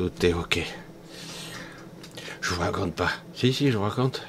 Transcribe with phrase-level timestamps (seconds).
[0.00, 0.66] Tout est ok.
[2.40, 3.10] Je vous raconte pas.
[3.34, 4.22] Si, si, je vous raconte.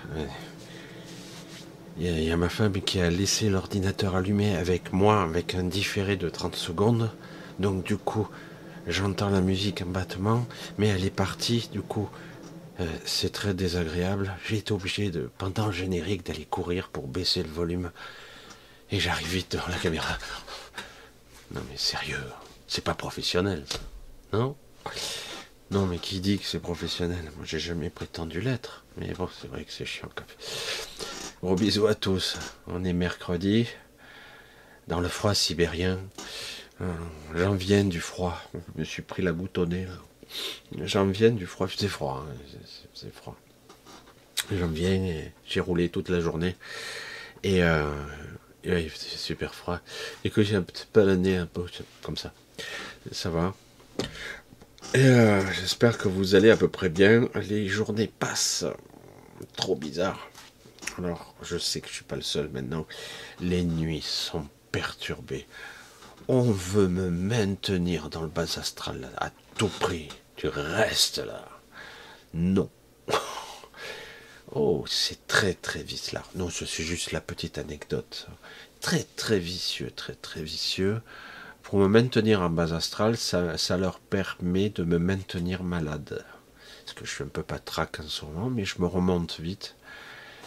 [1.97, 6.17] Il y, a, ma femme qui a laissé l'ordinateur allumé avec moi, avec un différé
[6.17, 7.09] de 30 secondes.
[7.59, 8.27] Donc du coup,
[8.85, 10.45] j'entends la musique en battement,
[10.77, 11.69] mais elle est partie.
[11.71, 12.09] Du coup,
[12.81, 14.35] euh, c'est très désagréable.
[14.45, 17.91] J'ai été obligé de, pendant le générique, d'aller courir pour baisser le volume.
[18.91, 20.17] Et j'arrive vite devant la caméra.
[21.55, 22.25] Non mais sérieux,
[22.67, 23.63] c'est pas professionnel.
[24.33, 24.57] Non?
[25.71, 27.31] Non mais qui dit que c'est professionnel?
[27.37, 28.83] Moi j'ai jamais prétendu l'être.
[28.97, 30.25] Mais bon, c'est vrai que c'est chiant quand
[31.41, 32.37] Gros bisous à tous.
[32.67, 33.67] On est mercredi,
[34.89, 35.97] dans le froid sibérien.
[36.81, 36.93] Euh,
[37.35, 38.37] j'en viens du froid.
[38.53, 39.87] Je me suis pris la boutonnée
[40.81, 41.67] J'en viens du froid.
[41.73, 42.25] C'est froid.
[42.27, 42.35] Hein.
[42.93, 43.37] C'est froid.
[44.51, 46.57] J'en viens et j'ai roulé toute la journée.
[47.43, 47.89] Et, euh,
[48.63, 49.79] c'est super froid.
[50.25, 51.63] Et que j'ai un petit peu un peu
[52.01, 52.33] comme ça.
[53.13, 53.55] Ça va.
[54.95, 57.29] Euh, j'espère que vous allez à peu près bien.
[57.35, 58.65] Les journées passent.
[59.55, 60.29] Trop bizarre.
[60.97, 62.85] Alors, je sais que je suis pas le seul maintenant.
[63.39, 65.47] Les nuits sont perturbées.
[66.27, 70.09] On veut me maintenir dans le bas astral à tout prix.
[70.35, 71.47] Tu restes là.
[72.33, 72.69] Non.
[74.53, 76.25] Oh, c'est très très vicieux là.
[76.35, 78.27] Non, suis juste la petite anecdote.
[78.81, 81.01] Très très vicieux, très très vicieux.
[81.71, 86.25] Pour me maintenir en bas astral, ça, leur permet de me maintenir malade.
[86.83, 89.77] Parce que je suis un peu patraque en ce moment, mais je me remonte vite.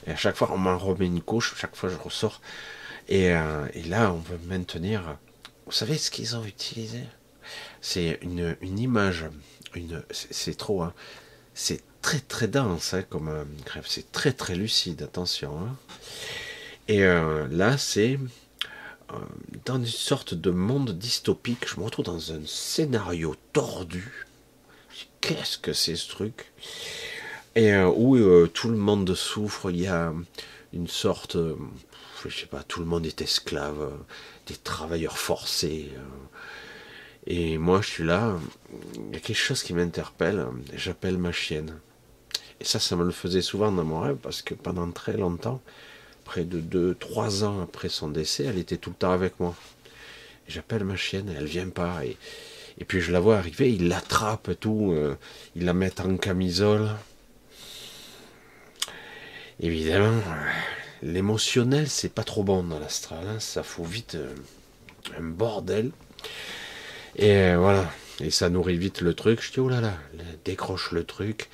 [0.07, 2.43] Et à chaque fois, on m'en remet une couche, chaque fois je ressors.
[3.09, 5.17] Et, euh, là, on veut maintenir.
[5.65, 7.01] Vous savez ce qu'ils ont utilisé?
[7.81, 9.25] C'est une, image.
[9.75, 10.83] Une, c'est trop.
[10.83, 10.93] Hein.
[11.55, 13.87] C'est très très dense hein, comme euh, grève.
[13.89, 15.59] C'est très très lucide, attention.
[15.59, 15.75] Hein.
[16.87, 18.19] Et euh, là, c'est
[19.65, 21.69] dans une sorte de monde dystopique.
[21.69, 24.27] Je me retrouve dans un scénario tordu.
[25.21, 26.53] Qu'est-ce que c'est ce truc?
[27.55, 30.13] Et euh, où euh, tout le monde souffre, il y a
[30.73, 31.57] une sorte, euh,
[32.25, 33.93] je sais pas, tout le monde est esclave,
[34.47, 35.91] des travailleurs forcés.
[37.27, 38.37] et moi, je suis là,
[38.97, 41.79] il y a quelque chose qui m'interpelle, j'appelle ma chienne.
[42.61, 45.63] Et ça, ça me le faisait souvent dans mon rêve, parce que pendant très longtemps,
[46.25, 49.55] près de 2-3 ans après son décès, elle était tout le temps avec moi.
[50.49, 52.03] J'appelle ma chienne, elle vient pas.
[52.05, 52.17] Et,
[52.85, 54.95] puis je la vois arriver, il l'attrape tout,
[55.55, 56.91] il la met en camisole.
[59.61, 60.21] Évidemment,
[61.03, 63.25] l'émotionnel, c'est pas trop bon dans l'astral.
[63.29, 63.41] Hein.
[63.41, 64.35] ça fout vite euh,
[65.19, 65.91] un bordel.
[67.17, 67.91] Et euh, voilà.
[68.21, 69.41] Et ça nourrit vite le truc.
[69.43, 69.95] Je dis, oh là là,
[70.45, 71.51] décroche le truc.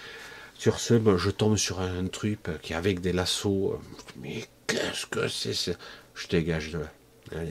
[0.55, 3.79] Sur ce, ben, je tombe sur un truc qui avec des lassos.
[4.21, 5.77] Mais qu'est-ce que c'est
[6.15, 7.43] Je dégage de là.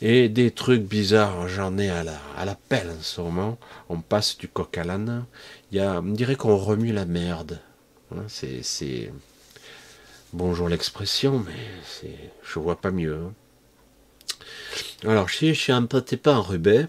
[0.00, 3.58] Et des trucs bizarres, j'en ai à la, à pelle en ce moment.
[3.88, 5.26] On passe du coq à l'âne.
[5.70, 7.60] Il y a, on dirait qu'on remue la merde.
[8.10, 9.12] Hein, c'est
[10.32, 11.52] Bonjour l'expression, mais
[11.84, 13.16] c'est, je vois pas mieux.
[13.16, 13.34] Hein.
[15.04, 16.86] Alors, si je suis un petit peu enrubé,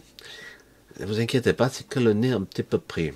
[0.99, 3.11] ne vous inquiétez pas, c'est que le nez est un petit peu pris.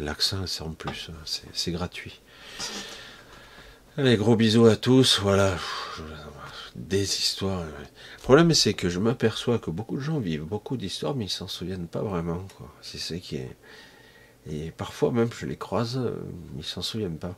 [0.00, 2.20] L'accent, c'est en plus, hein, c'est, gratuit.
[3.98, 5.54] Allez, gros bisous à tous, voilà.
[6.74, 7.62] Des histoires.
[7.62, 11.30] Le problème, c'est que je m'aperçois que beaucoup de gens vivent beaucoup d'histoires, mais ils
[11.30, 12.42] s'en souviennent pas vraiment.
[12.80, 13.54] C'est ce qui est.
[14.50, 16.00] Et parfois même, je les croise,
[16.56, 17.36] ils s'en souviennent pas.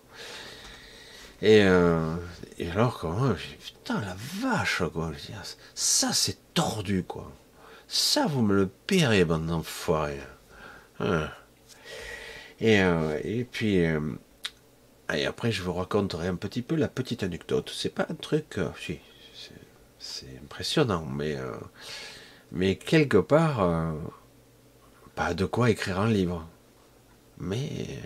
[1.42, 2.14] Euh,
[2.58, 5.10] et, alors, quand putain, la vache, quoi.
[5.74, 7.32] Ça, c'est tordu, quoi.
[7.88, 10.20] Ça, vous me le paierez, bande d'enfoirés.
[11.00, 11.28] Hein.
[12.60, 13.98] Et, euh, et puis, euh,
[15.12, 17.70] et après, je vous raconterai un petit peu la petite anecdote.
[17.74, 18.98] C'est pas un truc, si,
[19.98, 21.36] c'est impressionnant, mais,
[22.52, 23.94] mais quelque part,
[25.14, 26.46] pas de quoi écrire un livre.
[27.38, 28.00] Mais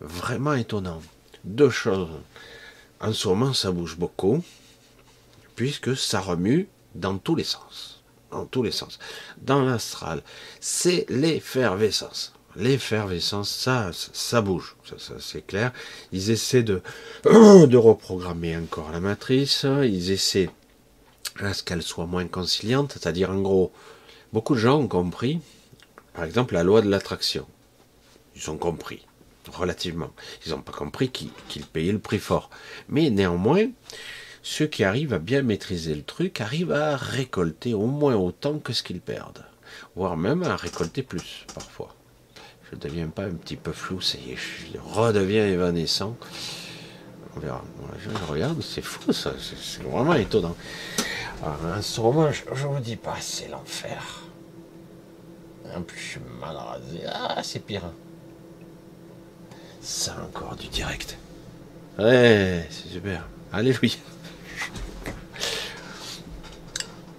[0.00, 1.00] vraiment étonnant
[1.44, 2.10] deux choses.
[3.00, 4.42] En ce moment, ça bouge beaucoup,
[5.56, 8.02] puisque ça remue dans tous les sens.
[8.30, 8.98] Dans tous les sens.
[9.38, 10.22] Dans l'astral,
[10.60, 12.32] c'est l'effervescence.
[12.56, 15.72] L'effervescence, ça, ça bouge, ça, c'est clair.
[16.12, 16.82] Ils essaient de,
[17.24, 20.50] de reprogrammer encore la matrice, ils essaient
[21.40, 23.72] à ce qu'elle soit moins conciliante, c'est-à-dire en gros,
[24.32, 25.40] beaucoup de gens ont compris,
[26.12, 27.46] par exemple, la loi de l'attraction.
[28.36, 29.06] Ils ont compris
[29.50, 30.10] relativement.
[30.46, 32.50] Ils n'ont pas compris qu'ils payaient le prix fort.
[32.88, 33.66] Mais néanmoins,
[34.42, 38.72] ceux qui arrivent à bien maîtriser le truc arrivent à récolter au moins autant que
[38.72, 39.44] ce qu'ils perdent,
[39.96, 41.94] voire même à récolter plus parfois.
[42.72, 46.16] Je deviens pas un petit peu flou, ça y est, je redeviens évanescent.
[47.36, 47.62] On verra.
[47.98, 50.56] Je regarde, c'est fou ça, c'est vraiment étonnant.
[51.42, 54.22] Alors, en ce moment, je ne vous dis pas, c'est l'enfer.
[55.74, 57.00] En plus, je suis mal rasé.
[57.06, 57.82] Ah, c'est pire.
[59.80, 61.16] Ça encore du direct.
[61.98, 63.26] Ouais, c'est super.
[63.52, 63.96] Alléluia.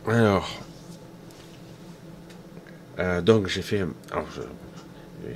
[0.07, 0.50] Alors,
[3.00, 3.86] euh, donc j'ai fait.
[4.12, 4.27] Alors,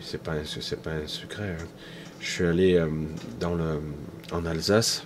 [0.01, 1.55] c'est pas, c'est pas un secret.
[1.59, 1.65] Hein.
[2.19, 2.87] Je suis allé euh,
[3.39, 3.81] dans le,
[4.31, 5.05] en Alsace.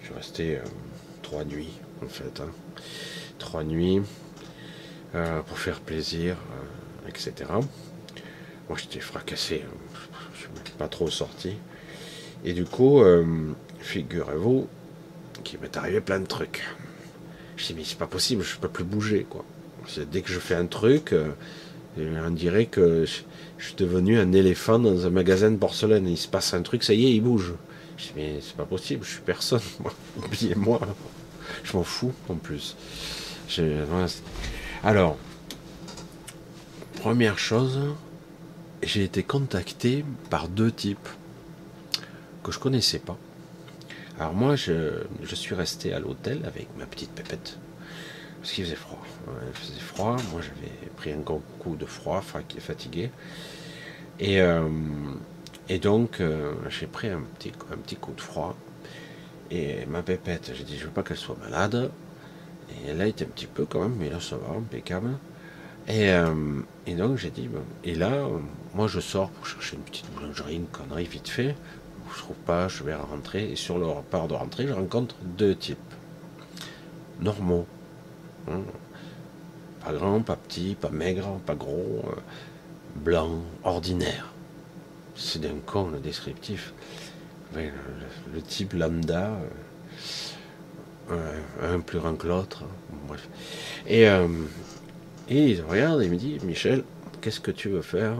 [0.00, 0.62] Je suis resté euh,
[1.22, 2.50] trois nuits en fait, hein.
[3.38, 4.00] trois nuits
[5.46, 6.36] pour faire plaisir,
[7.08, 7.32] etc.
[8.68, 9.74] Moi j'étais fracassé, hein.
[10.34, 11.54] je suis pas trop sorti.
[12.44, 13.02] Et du coup,
[13.80, 14.68] figurez-vous
[15.42, 16.62] qu'il m'est arrivé plein de trucs.
[17.56, 19.44] Je dis mais c'est pas possible, je peux plus bouger quoi.
[20.10, 21.32] Dès que je fais un truc, euh,
[21.96, 23.04] on dirait que
[23.58, 26.06] je, suis devenu un éléphant dans un magasin de porcelaine.
[26.06, 27.54] Il se passe un truc, ça y est, il bouge.
[27.96, 29.60] Je dis mais c'est pas possible, je suis personne.
[30.16, 30.80] Oubliez-moi.
[31.64, 32.76] Je m'en fous en plus.
[34.84, 35.16] Alors,
[37.00, 37.80] première chose,
[38.82, 41.08] j'ai été contacté par deux types
[42.44, 43.16] que je connaissais pas.
[44.20, 47.58] Alors moi, je, je suis resté à l'hôtel avec ma petite pépette
[48.40, 49.02] parce qu'il faisait froid.
[49.46, 50.16] il faisait froid.
[50.32, 53.10] Moi, j'avais pris un grand coup de froid, fatigué.
[54.20, 54.68] Et, euh,
[55.68, 58.56] et donc, euh, j'ai pris un petit, un petit coup de froid.
[59.50, 61.90] Et ma pépette, j'ai dit, je veux pas qu'elle soit malade.
[62.70, 65.10] Et elle a été un petit peu quand même, mais là, ça va, impeccable.
[65.88, 67.48] Et, euh, et donc, j'ai dit,
[67.84, 68.26] et là,
[68.74, 71.56] moi, je sors pour chercher une petite boulangerie, une connerie vite fait.
[72.14, 73.50] Je trouve pas, je vais rentrer.
[73.50, 75.78] Et sur le repart de rentrée, je rencontre deux types
[77.20, 77.66] normaux
[78.50, 78.62] Hein.
[79.84, 82.20] Pas grand, pas petit, pas maigre, pas gros, euh,
[82.96, 84.32] blanc, ordinaire.
[85.14, 86.72] C'est d'un con le descriptif.
[87.54, 89.38] le, type lambda,
[91.10, 92.64] euh, un plus grand que l'autre,
[93.06, 93.28] bref.
[93.86, 94.28] Et, euh,
[95.28, 96.84] et il regarde et il me dit, Michel,
[97.20, 98.16] qu'est-ce que tu veux faire?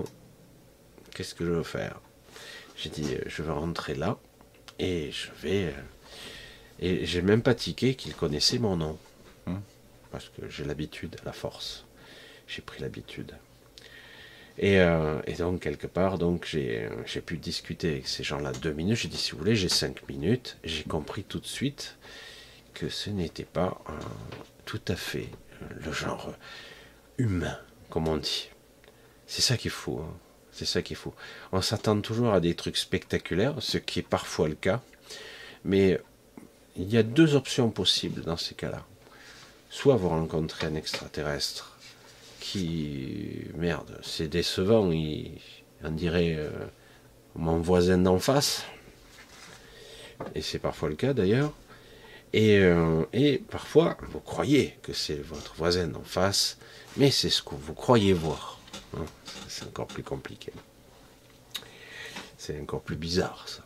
[1.15, 2.01] Qu'est-ce que je veux faire?
[2.77, 4.19] J'ai dit, je vais rentrer là
[4.79, 5.75] et je vais...
[6.81, 8.97] Et j'ai même pas tiqué qu'il connaissait mon nom
[10.11, 11.85] parce que j'ai l'habitude, la force.
[12.47, 13.37] J'ai pris l'habitude.
[14.59, 18.97] Et, euh, donc, quelque part, donc j'ai pu discuter avec ces gens-là deux minutes.
[18.97, 20.57] J'ai dit, si vous voulez, j'ai cinq minutes.
[20.65, 21.97] J'ai compris tout de suite
[22.75, 23.81] que ce n'était pas
[24.65, 25.29] tout à fait
[25.63, 26.33] euh, le genre
[27.19, 27.59] humain,
[27.91, 28.51] comme on dit.
[29.27, 30.01] C'est ça qu'il faut.
[30.01, 30.17] Hein.
[30.53, 31.15] C'est ça qu'il faut.
[31.53, 34.83] On s'attend toujours à des trucs spectaculaires, ce qui est parfois le cas.
[35.65, 36.01] Mais
[36.77, 38.85] il y a deux options possibles dans ces cas-là
[39.71, 41.77] soit vous rencontrez un extraterrestre
[42.41, 45.39] qui, merde, c'est décevant, il,
[45.85, 46.51] on dirait euh,
[47.35, 48.65] mon voisin d'en face,
[50.35, 51.53] et c'est parfois le cas d'ailleurs,
[52.33, 56.59] et, euh, et, parfois vous croyez que c'est votre voisin d'en face,
[56.97, 58.61] mais c'est ce que vous croyez voir.
[58.97, 59.05] Hein.
[59.49, 60.53] C'est encore plus compliqué.
[62.37, 63.63] C'est encore plus bizarre ça.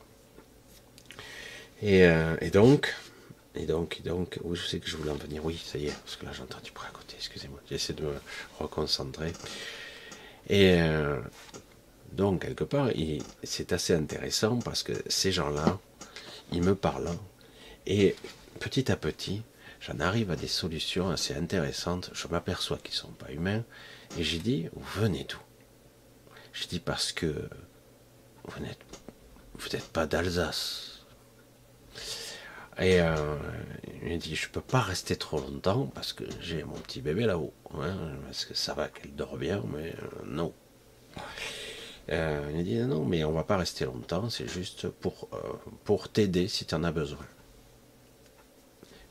[1.82, 2.94] Et, euh, et donc,
[3.54, 5.44] et donc, donc, oui, je sais que je voulais en venir.
[5.44, 7.14] Oui, ça y est, parce que là j'entends du bruit à côté.
[7.18, 8.14] Excusez-moi, j'essaie de me
[8.58, 9.32] reconcentrer.
[10.48, 11.20] Et euh,
[12.12, 12.88] donc, quelque part,
[13.42, 15.78] c'est assez intéressant parce que ces gens-là,
[16.50, 17.10] ils me parlent.
[17.86, 18.16] Et
[18.58, 19.42] petit à petit,
[19.80, 22.10] j'en arrive à des solutions assez intéressantes.
[22.14, 23.64] Je m'aperçois qu'ils ne sont pas humains.
[24.18, 25.38] Et j'ai dit, venez d'où?
[26.52, 27.48] J'ai dit parce que
[28.44, 30.91] vous n'êtes pas d'Alsace
[32.78, 33.36] et euh,
[34.02, 37.26] il m'a dit, je peux pas rester trop longtemps parce que j'ai mon petit bébé
[37.26, 37.52] là-haut.
[37.74, 40.52] Hein, parce que ça va qu'elle dort bien, mais euh, non.
[42.10, 45.28] Euh, il m'a dit, non, mais on va pas rester longtemps, c'est juste pour,
[45.84, 47.26] pour t'aider si tu en as besoin.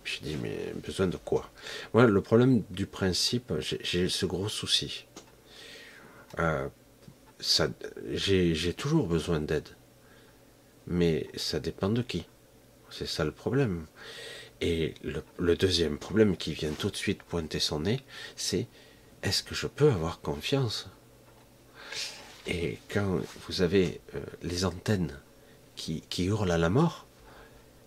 [0.04, 1.50] J'ai dit, mais besoin de quoi?
[1.94, 5.06] Moi, le problème du principe, j'ai ce gros souci.
[8.10, 9.70] j'ai toujours besoin d'aide.
[10.88, 12.26] Mais ça dépend de qui.
[12.92, 13.86] C'est ça le problème.
[14.60, 18.00] Et le, deuxième problème qui vient tout de suite pointer son nez,
[18.36, 18.68] c'est
[19.24, 20.88] est-ce que je peux avoir confiance?
[22.46, 25.18] Et quand vous avez euh, les antennes
[25.76, 27.08] qui, hurlent à la mort,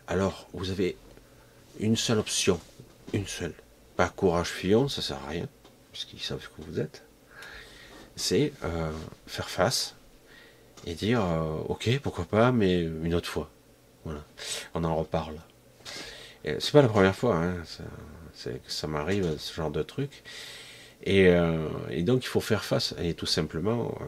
[0.09, 0.97] alors vous avez
[1.79, 2.61] une seule option,
[3.13, 3.55] une seule.
[3.97, 5.49] Pas courage fillon, ça sert à rien,
[5.93, 7.05] puisqu'ils savent que vous êtes.
[8.17, 8.91] C'est euh,
[9.29, 9.95] faire face
[10.87, 13.51] et dire euh, ok, pourquoi pas, mais une autre fois.
[14.05, 14.25] Voilà.
[14.75, 15.37] On en reparle.
[16.45, 17.63] C'est pas la première fois, hein.
[18.67, 20.23] ça, m'arrive ce genre de truc.
[21.07, 23.97] Euh, et, donc il faut faire face, et tout simplement.
[24.01, 24.05] Euh,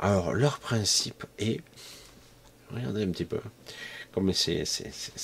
[0.00, 1.60] alors leur principe est,
[2.70, 3.40] regardez un petit peu,
[4.12, 4.64] comme c'est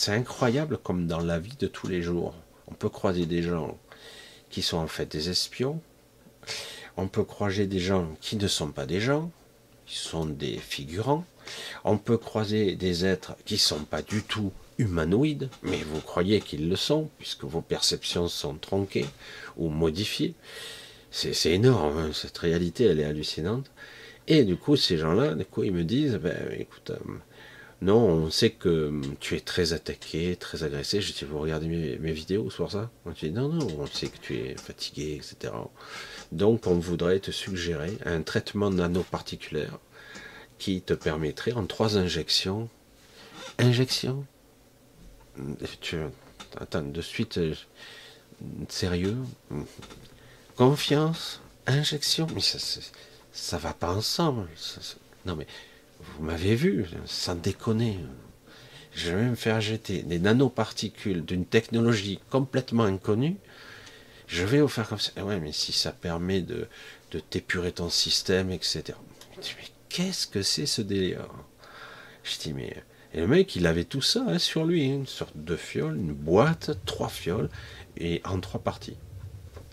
[0.09, 2.35] incroyable comme dans la vie de tous les jours,
[2.69, 3.79] on peut croiser des gens
[4.51, 5.81] qui sont en fait des espions,
[6.97, 9.31] On peut croiser des gens qui ne sont pas des gens,
[9.87, 11.25] qui sont des figurants.
[11.85, 16.41] On peut croiser des êtres qui ne sont pas du tout humanoïdes, mais vous croyez
[16.41, 19.07] qu'ils le sont, puisque vos perceptions sont tronquées
[19.57, 20.35] ou modifiées.
[21.11, 23.71] C'est énorme, hein, cette réalité, elle est hallucinante.
[24.27, 27.15] Et du coup, ces gens-là, du coup, ils me disent, ben, écoute, euh,
[27.83, 31.01] non, on sait que tu es très attaqué, très agressé.
[31.01, 32.91] Je dis, vous regardez mes, vidéos sur ça?
[33.05, 35.53] On dit, non, non, on sait que tu es fatigué, etc.
[36.33, 39.79] Donc, on voudrait te suggérer un traitement nanoparticulaire
[40.65, 42.71] qui te permettrait, en trois injections,
[43.59, 44.25] injections
[45.83, 45.99] tu,
[46.59, 47.39] Attends, de suite,
[48.71, 49.19] sérieux?
[50.57, 52.27] Confiance Injection?
[52.35, 52.59] Mais ça,
[53.31, 54.49] ça va pas ensemble.
[55.27, 55.47] non, mais
[56.01, 57.99] vous m'avez vu, sans déconner.
[58.95, 63.37] Je vais me faire jeter des nanoparticules d'une technologie complètement inconnue.
[64.29, 65.13] Je vais vous faire comme ça.
[65.23, 66.69] Ouais, mais si ça permet de,
[67.11, 68.95] de t'épurer ton système, etc.
[69.95, 71.29] qu'est-ce que c'est ce délire?
[72.25, 72.83] Je dis, mais.
[73.13, 75.97] Et le mec, il avait tout ça hein, sur lui, hein, une sorte de fiole,
[75.97, 77.49] une boîte, trois fioles,
[77.97, 78.97] et en trois parties.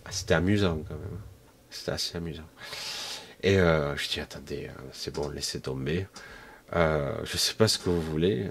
[0.05, 1.19] Ah, c'était amusant quand même.
[1.71, 2.47] C'était assez amusant.
[3.41, 6.05] Et euh, je dis, attendez, euh, c'est bon, laissez tomber.
[6.75, 8.47] Euh, je ne sais pas ce que vous voulez.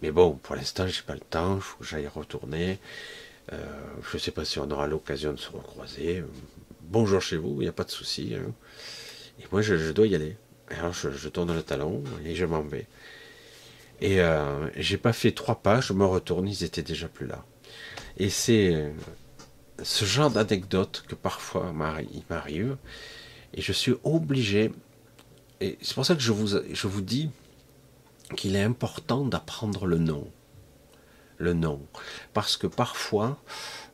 [0.00, 2.78] mais bon, pour l'instant, j'ai pas le temps, il faut que j'aille retourner.
[3.52, 6.24] je ne sais pas si on aura l'occasion de se recroiser.
[6.84, 8.34] Bonjour chez vous, il n'y a pas de souci.
[8.34, 8.50] Hein.
[9.40, 10.36] Et moi, je, dois y aller.
[10.70, 12.86] Alors, je, tourne le talon et je m'en vais.
[14.00, 17.44] Et euh, j'ai pas fait trois pas, je me retourne, ils étaient déjà plus là.
[18.16, 18.92] Et c'est
[19.82, 21.72] ce genre d'anecdote que parfois
[22.12, 22.76] il m'arrive,
[23.54, 24.72] et je suis obligé,
[25.60, 27.30] et c'est pour ça que je vous, je vous dis
[28.36, 30.30] qu'il est important d'apprendre le nom.
[31.38, 31.80] Le nom.
[32.34, 33.42] Parce que parfois,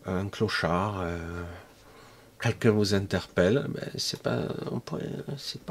[0.04, 1.44] un clochard, euh,
[2.40, 4.46] quelqu'un vous interpelle, mais c'est pas,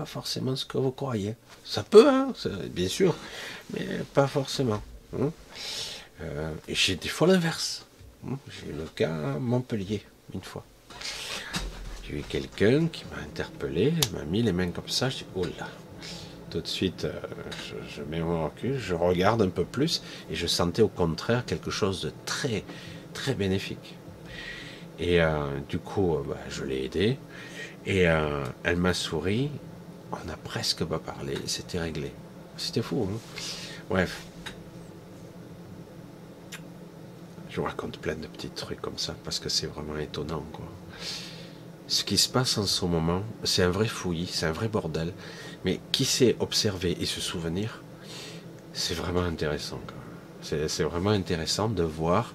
[0.06, 1.36] forcément ce que vous croyez.
[1.64, 2.34] Ça peut, hein,
[2.72, 3.16] bien sûr,
[3.74, 4.82] mais pas forcément.
[5.18, 5.32] Hein.
[6.22, 7.86] Euh, et j'ai des fois l'inverse.
[8.28, 8.38] Hein.
[8.50, 10.04] J'ai le cas à Montpellier,
[10.34, 10.64] une fois.
[12.04, 15.46] J'ai eu quelqu'un qui m'a interpellé, m'a mis les mains comme ça, je dis, oh
[15.46, 15.68] là.
[16.52, 17.20] Tout de suite, euh,
[17.90, 21.72] je, mets mon recul, je regarde un peu plus, et je sentais au contraire quelque
[21.72, 22.64] chose de très,
[23.14, 23.96] très bénéfique.
[25.00, 27.18] Et euh, du coup, euh, bah, je l'ai aidée,
[27.86, 28.06] et
[28.64, 29.52] elle m'a souri,
[30.12, 32.12] on n'a presque pas parlé, c'était réglé.
[32.58, 33.18] C'était fou, hein
[33.90, 34.24] Bref.
[37.50, 40.66] Je vous raconte plein de petits trucs comme ça, parce que c'est vraiment étonnant, quoi
[41.88, 45.14] ce qui se passe en ce moment, c'est un vrai fouillis, c'est un vrai bordel.
[45.64, 47.82] Mais qui sait observer et se souvenir,
[48.74, 49.80] c'est vraiment intéressant.
[50.42, 52.34] C'est vraiment intéressant de voir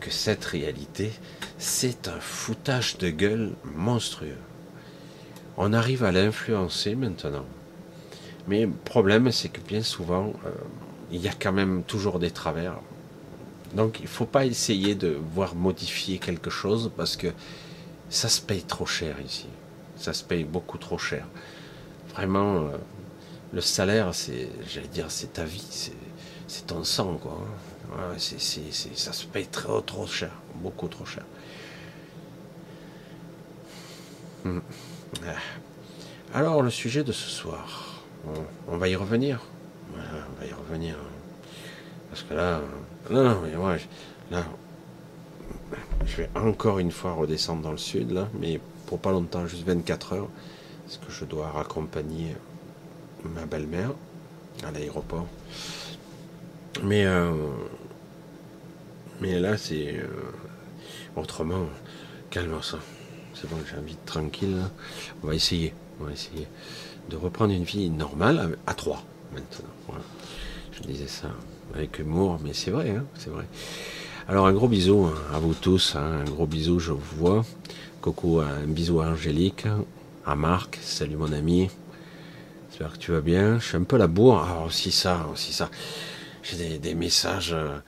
[0.00, 1.12] que cette réalité,
[1.58, 4.38] c'est un foutage de gueule monstrueux.
[5.56, 7.46] On arrive à l'influencer maintenant.
[8.46, 10.50] Mais le problème, c'est que bien souvent, euh,
[11.10, 12.78] il y a quand même toujours des travers.
[13.74, 17.28] Donc il ne faut pas essayer de voir modifier quelque chose parce que
[18.10, 19.46] ça se paye trop cher ici.
[19.96, 21.26] Ça se paye beaucoup trop cher.
[22.14, 22.76] Vraiment, euh,
[23.52, 25.64] le salaire, c'est, j'allais dire, c'est ta vie,
[26.46, 27.38] c'est ton sang, quoi.
[28.18, 31.24] ça se paye trop, trop cher, beaucoup trop cher.
[34.35, 34.35] Hmm.
[34.35, 34.35] Ah.
[36.34, 38.02] Alors, le sujet de ce soir,
[38.68, 39.40] on, va y revenir.
[39.92, 40.96] on va y revenir.
[42.10, 42.60] Parce que là,
[43.10, 43.76] non, non, mais moi,
[44.30, 44.44] là,
[46.04, 49.64] je vais encore une fois redescendre dans le sud, là, mais pour pas longtemps, juste
[49.66, 50.28] 24 heures,
[50.84, 52.36] parce que je dois raccompagner
[53.24, 53.92] ma belle-mère
[54.64, 55.26] à l'aéroport.
[56.82, 57.32] Mais, euh,
[59.20, 60.08] mais là, c'est euh,
[61.16, 61.66] autrement,
[62.30, 62.78] calme ça.
[63.38, 64.56] C'est bon, j'ai envie de tranquille.
[65.22, 66.48] On va essayer, on va essayer
[67.10, 70.00] de reprendre une vie normale à trois maintenant.
[70.72, 71.28] Je disais ça
[71.74, 73.44] avec humour, mais c'est vrai, hein, c'est vrai.
[74.26, 77.44] Alors un gros bisou hein, à vous tous, hein, un gros bisou, je vous vois.
[78.00, 79.66] Coucou, un bisou à Angélique,
[80.24, 81.68] à Marc, salut mon ami.
[82.70, 83.58] J'espère que tu vas bien.
[83.58, 84.42] Je suis un peu la bourre.
[84.42, 85.70] Alors ah, aussi ça, aussi ça.
[86.42, 87.78] J'ai des, messages euh,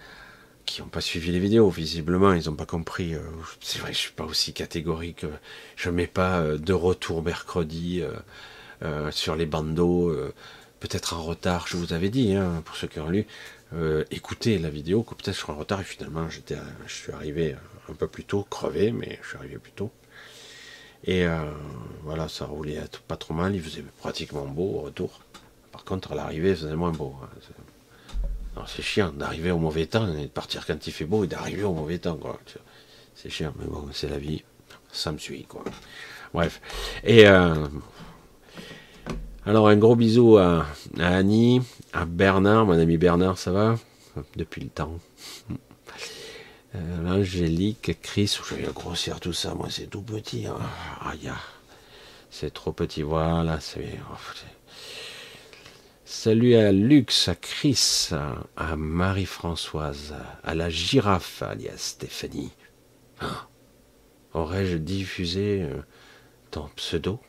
[0.70, 3.14] qui n'ont pas suivi les vidéos, visiblement, ils n'ont pas compris.
[3.14, 3.20] Euh,
[3.60, 5.24] c'est vrai, je suis pas aussi catégorique.
[5.76, 8.02] Je mets pas euh, de retour mercredi
[9.10, 10.14] sur les bandeaux.
[10.80, 13.26] Peut-être en retard, je vous avais dit, hein, pour ceux qui ont lu,
[13.74, 17.12] euh, écouter la vidéo, que peut-être je serai en retard et finalement j'étais, je suis
[17.12, 17.54] arrivé
[17.90, 19.90] un peu plus tôt, crevé, mais je suis arrivé plus tôt.
[21.04, 21.50] Et euh,
[22.02, 25.20] voilà, ça roulait pas trop mal, il faisait pratiquement beau au retour.
[25.70, 27.14] Par contre, à l'arrivée, il faisait moins beau.
[27.22, 27.28] Hein.
[28.66, 31.64] C'est chiant d'arriver au mauvais temps et de partir quand il fait beau et d'arriver
[31.64, 32.18] au mauvais temps.
[33.14, 34.42] C'est chiant, mais bon, c'est la vie.
[34.92, 35.64] Ça me suit, quoi.
[36.32, 36.60] Bref.
[37.04, 37.66] Et euh,
[39.46, 40.66] alors, un gros bisou à,
[40.98, 43.78] Annie, à Bernard, mon ami Bernard, ça va?
[44.36, 44.98] Depuis le temps.
[46.74, 50.46] Euh, Angélique, Chris, je vais grossir tout ça, moi c'est tout petit.
[51.00, 51.14] Ah,
[52.30, 53.58] c'est trop petit, voilà.
[53.78, 54.14] Oh,
[56.10, 58.08] Salut à Lux, à Chris,
[58.56, 62.50] à Marie-Françoise, à la girafe, alias Stéphanie.
[63.20, 63.46] Ah,
[64.32, 65.82] aurais-je diffusé euh,
[66.50, 67.20] ton pseudo?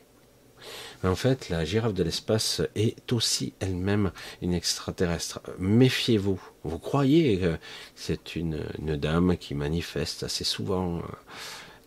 [1.04, 5.42] En fait, la girafe de l'espace est aussi elle-même une extraterrestre.
[5.60, 6.42] Méfiez-vous.
[6.64, 7.58] Vous croyez que
[7.96, 11.02] c'est une, dame qui manifeste assez souvent, euh,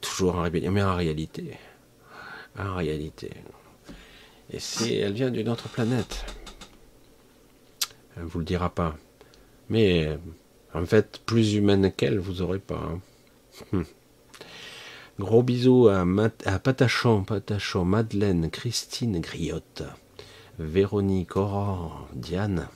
[0.03, 1.57] toujours en rébellion, mais en réalité,
[2.59, 3.31] en réalité,
[4.51, 6.27] et si elle vient d'une autre planète,
[8.17, 8.97] elle vous le dira pas.
[9.69, 10.19] Mais
[10.75, 12.83] en fait, plus humaine qu'elle, vous aurez pas.
[12.83, 13.01] Hein.
[13.73, 13.85] Hum.
[15.19, 16.05] Gros bisous à,
[16.59, 19.83] Patachon, Patachon, Madeleine, Christine, Griotte,
[20.59, 22.69] Véronique, Aurore, Diane,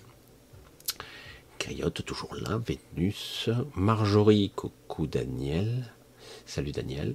[1.58, 5.92] Griotte toujours là, Vénus, Marjorie, coucou Daniel,
[6.44, 7.14] salut Daniel,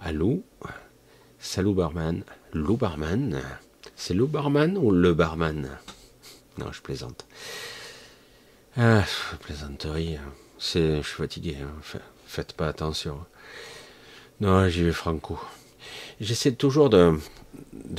[0.00, 0.44] Alou,
[1.38, 3.40] salut barman, Lou barman,
[3.96, 5.78] c'est Lou barman ou le barman?
[6.58, 7.26] Non, je plaisante.
[8.76, 9.04] Ah,
[9.40, 10.18] plaisanterie,
[10.58, 12.00] c'est, je suis fatigué, hein.
[12.26, 13.18] faites pas attention.
[14.40, 15.38] Non, j'y vais franco.
[16.20, 17.16] J'essaie toujours de,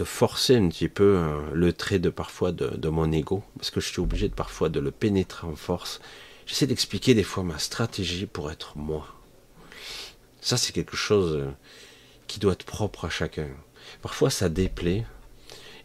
[0.04, 3.88] forcer un petit peu euh, le trait de parfois de, mon ego, parce que je
[3.88, 6.02] suis obligé de parfois de le pénétrer en force.
[6.46, 9.08] J'essaie d'expliquer des fois ma stratégie pour être moi.
[10.42, 11.52] Ça, c'est quelque chose euh,
[12.28, 13.48] qui doit être propre à chacun.
[14.02, 15.06] Parfois, ça déplaît.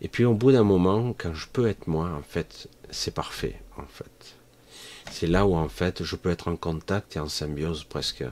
[0.02, 3.60] Et puis, au bout d'un moment, quand je peux être moi, en fait, c'est parfait,
[3.76, 4.36] en fait.
[5.10, 8.24] C'est là où, en fait, je peux être en contact et en symbiose presque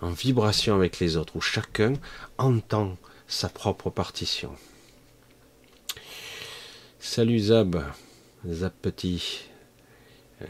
[0.00, 1.94] en vibration avec les autres, où chacun
[2.38, 4.54] entend sa propre partition.
[6.98, 7.82] Salut Zab,
[8.48, 9.44] Zab Petit,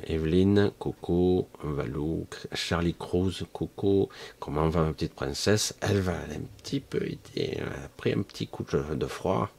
[0.06, 5.74] Evelyne, Coco, Valou, Charlie Cruz, Coco, comment va ma petite princesse?
[5.80, 7.00] Elle va, un petit peu
[7.36, 9.50] elle a pris un petit coup de froid.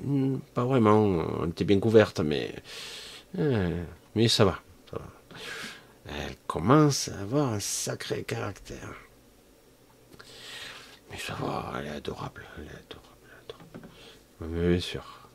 [0.00, 2.54] Hmm, pas vraiment, elle était bien couverte, mais,
[3.38, 4.60] euh, mais ça va.
[6.06, 8.94] Elle commence à avoir un sacré caractère.
[11.10, 13.28] Mais ça va, elle est adorable, elle est adorable,
[14.40, 14.70] adorable.
[14.70, 15.28] bien sûr.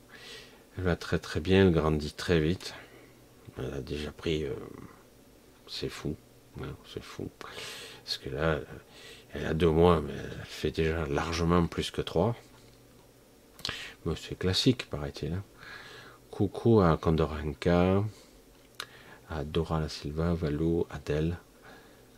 [0.78, 2.74] Elle va très très bien, elle grandit très vite.
[3.58, 4.43] Elle a déjà pris.
[4.43, 4.54] Euh,
[5.67, 6.15] c'est fou.
[6.62, 7.30] Hein, c'est fou.
[8.04, 8.60] Parce que là,
[9.34, 12.36] elle a deux mois, mais elle fait déjà largement plus que trois.
[14.15, 15.34] C'est classique, paraît-il.
[15.34, 15.43] Hein.
[16.32, 18.04] Coucou à Condoranka,
[19.30, 21.38] à Dora La Silva, Valou, Adèle,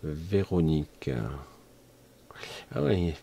[0.04, 1.10] Véronique.
[2.74, 3.14] Ah oui,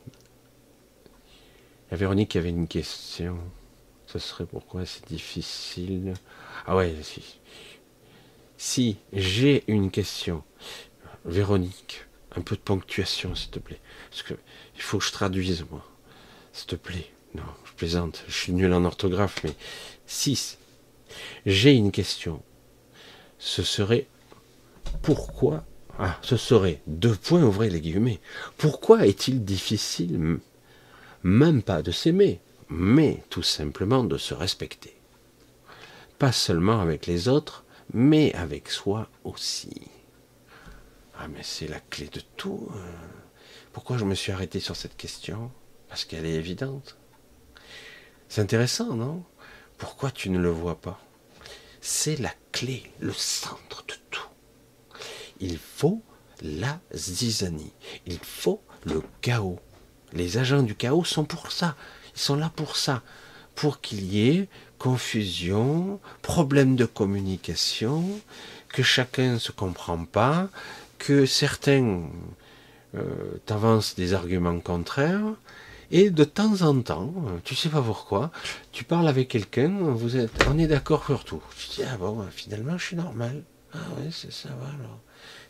[1.93, 3.39] Véronique avait une question.
[4.07, 6.15] Ce serait pourquoi c'est difficile?
[6.67, 7.39] Ah ouais, si.
[8.59, 10.43] Si j'ai une question,
[11.25, 13.81] Véronique, un peu de ponctuation, s'il te plaît.
[14.11, 14.35] Parce que
[14.75, 15.85] il faut que je traduise, moi.
[16.53, 17.11] S'il te plaît.
[17.35, 17.43] Non,
[17.77, 18.25] plaisante.
[18.29, 19.55] Je suis nul en orthographe, mais
[20.07, 20.57] si
[21.45, 22.43] j'ai une question,
[23.39, 24.07] ce serait
[25.03, 25.65] pourquoi.
[25.99, 28.21] Ah, ce serait deux points ouvrez les guillemets.
[28.59, 30.39] Pourquoi est-il difficile
[31.23, 34.95] même pas de s'aimer, mais tout simplement de se respecter?
[36.19, 39.89] Pas seulement avec les autres, mais avec soi aussi.
[41.19, 42.69] Ah mais c'est la clé de tout.
[42.75, 43.17] Hein.
[43.73, 45.51] Pourquoi je me suis arrêté sur cette question?
[45.89, 46.97] Parce qu'elle est évidente.
[48.29, 49.23] C'est intéressant, non?
[49.79, 51.01] Pourquoi tu ne le vois pas?
[51.81, 54.29] C'est la clé, le centre de tout.
[55.41, 56.03] Il faut
[56.43, 57.73] la zizanie,
[58.07, 59.59] il faut le chaos,
[60.13, 61.77] les agents du chaos sont pour ça.
[62.15, 63.03] Ils sont là pour ça.
[63.55, 68.05] Pour qu'il y ait confusion, problème de communication,
[68.69, 70.49] que chacun ne se comprend pas,
[70.99, 72.03] que certains
[72.95, 75.35] euh, t'avancent des arguments contraires,
[75.91, 77.13] et de temps en temps,
[77.45, 78.31] tu sais pas pourquoi,
[78.73, 81.43] tu parles avec quelqu'un, vous êtes, on est d'accord sur tout.
[81.59, 83.43] Tu dis ah bon, finalement je suis normal.
[83.73, 85.01] Ah oui, c'est ça va alors.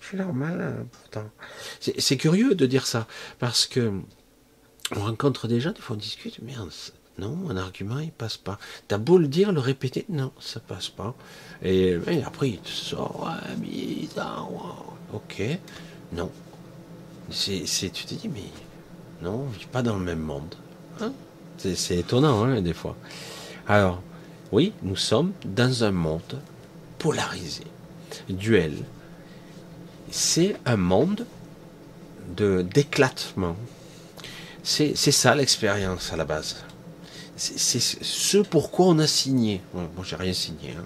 [0.00, 1.30] Je suis normal hein, pourtant.
[1.80, 3.06] C'est curieux de dire ça
[3.38, 3.92] parce que
[4.94, 6.70] on rencontre des gens, des fois on discute, merde,
[7.18, 8.58] non, un argument il passe pas.
[8.88, 11.14] T'as beau le dire, le répéter, non, ça passe pas.
[11.62, 13.30] Et, après il te sort,
[15.12, 15.42] ok,
[16.12, 16.30] non.
[17.30, 18.44] C'est, tu te dis, mais
[19.22, 20.54] non, on vit pas dans le même monde.
[21.00, 21.12] Hein
[21.58, 22.96] c'est, étonnant, hein, des fois.
[23.66, 24.02] Alors,
[24.52, 26.40] oui, nous sommes dans un monde
[26.98, 27.64] polarisé,
[28.28, 28.74] duel.
[30.10, 31.26] C'est un monde
[32.36, 33.56] de d'éclatement,
[34.62, 36.56] C'est ça l'expérience à la base.
[37.36, 39.60] C'est ce pourquoi on a signé.
[39.74, 40.70] Moi, j'ai rien signé.
[40.70, 40.84] Hein.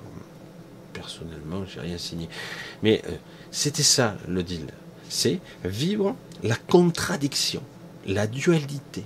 [0.93, 2.29] Personnellement, j'ai rien signé.
[2.83, 3.13] Mais euh,
[3.53, 4.67] c'était ça le deal.
[5.09, 7.63] C'est vivre la contradiction,
[8.07, 9.05] la dualité,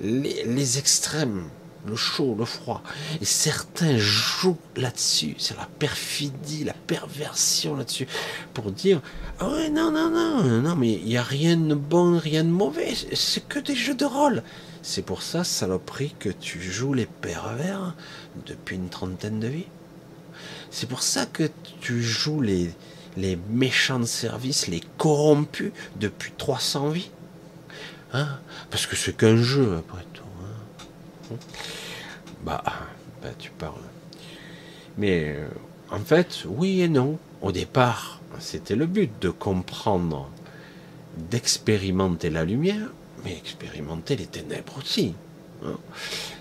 [0.00, 1.48] les extrêmes
[1.86, 2.82] le chaud, le froid.
[3.20, 8.06] Et certains jouent là-dessus, c'est la perfidie, la perversion là-dessus,
[8.54, 9.00] pour dire
[9.38, 12.50] ah ouais, non, non, non, non, mais il n'y a rien de bon, rien de
[12.50, 14.42] mauvais, c'est que des jeux de rôle.
[14.82, 17.94] C'est pour ça, saloperie, que tu joues les pervers
[18.46, 19.66] depuis une trentaine de vies.
[20.70, 21.48] C'est pour ça que
[21.80, 22.70] tu joues les,
[23.16, 27.10] les méchants de service, les corrompus depuis 300 vies.
[28.12, 28.28] Hein?
[28.70, 30.22] Parce que c'est qu'un jeu, après tout.
[31.32, 31.36] Hein
[32.44, 32.62] bah,
[33.22, 33.74] bah, tu parles.
[34.98, 35.48] Mais euh,
[35.90, 37.18] en fait, oui et non.
[37.42, 40.30] Au départ, c'était le but de comprendre,
[41.30, 42.88] d'expérimenter la lumière,
[43.24, 45.14] mais expérimenter les ténèbres aussi.
[45.64, 45.76] Hein.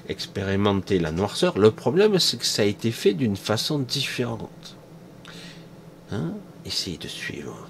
[0.08, 1.58] Expérimenter la noirceur.
[1.58, 4.78] Le problème, c'est que ça a été fait d'une façon différente.
[6.12, 6.34] Hein
[6.65, 7.69] Essayez de suivre.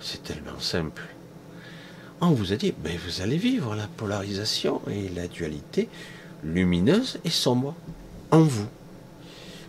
[0.00, 1.02] C'est tellement simple.
[2.20, 5.88] On vous a dit, ben, vous allez vivre la polarisation et la dualité
[6.42, 7.74] lumineuse et sombre
[8.30, 8.66] en vous.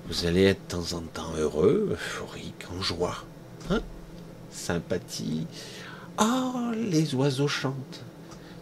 [0.07, 3.25] Vous allez être de temps en temps heureux, euphorique, en joie.
[3.69, 3.81] Hein
[4.49, 5.45] Sympathie.
[6.19, 8.03] Oh, les oiseaux chantent.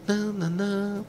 [0.08, 1.04] Nanana.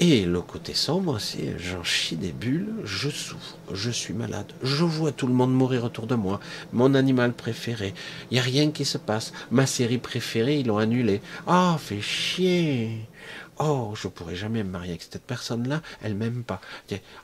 [0.00, 4.84] Et le côté sombre, c'est j'en chie des bulles, je souffre, je suis malade, je
[4.84, 6.38] vois tout le monde mourir autour de moi,
[6.72, 7.94] mon animal préféré,
[8.30, 11.20] il n'y a rien qui se passe, ma série préférée, ils l'ont annulée.
[11.48, 13.08] Oh, fait chier.
[13.58, 16.60] Oh, je pourrais jamais me marier avec cette personne-là, elle m'aime pas.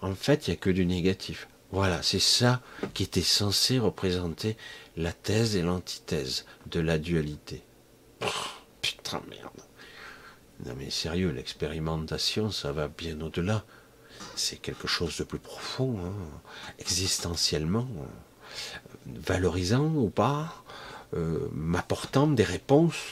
[0.03, 1.47] En fait, il n'y a que du négatif.
[1.71, 2.61] Voilà, c'est ça
[2.93, 4.57] qui était censé représenter
[4.97, 7.63] la thèse et l'antithèse de la dualité.
[8.81, 9.61] putain, merde.
[10.61, 13.64] Non mais sérieux, l'expérimentation, ça va bien au-delà.
[14.37, 16.12] C'est quelque chose de plus profond, hein.
[16.79, 17.88] existentiellement,
[19.07, 20.62] valorisant ou pas,
[21.14, 23.03] euh, m'apportant des réponses,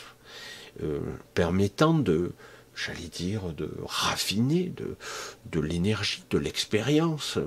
[0.83, 1.00] euh,
[1.35, 2.33] permettant de,
[2.76, 4.96] j'allais dire, de raffiner de,
[5.50, 7.38] de l'énergie, de l'expérience,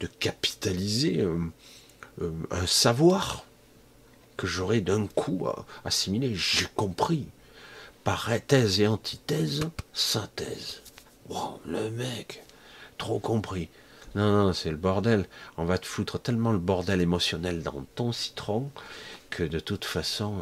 [0.00, 1.24] de capitaliser
[2.50, 3.44] un savoir
[4.36, 5.46] que j'aurais d'un coup
[5.84, 6.34] assimilé.
[6.34, 7.28] J'ai compris.
[8.04, 10.82] Par thèse et antithèse, synthèse.
[11.28, 12.42] Wow, le mec,
[12.96, 13.68] trop compris.
[14.14, 15.26] Non, non, c'est le bordel.
[15.56, 18.70] On va te foutre tellement le bordel émotionnel dans ton citron
[19.30, 20.36] que de toute façon,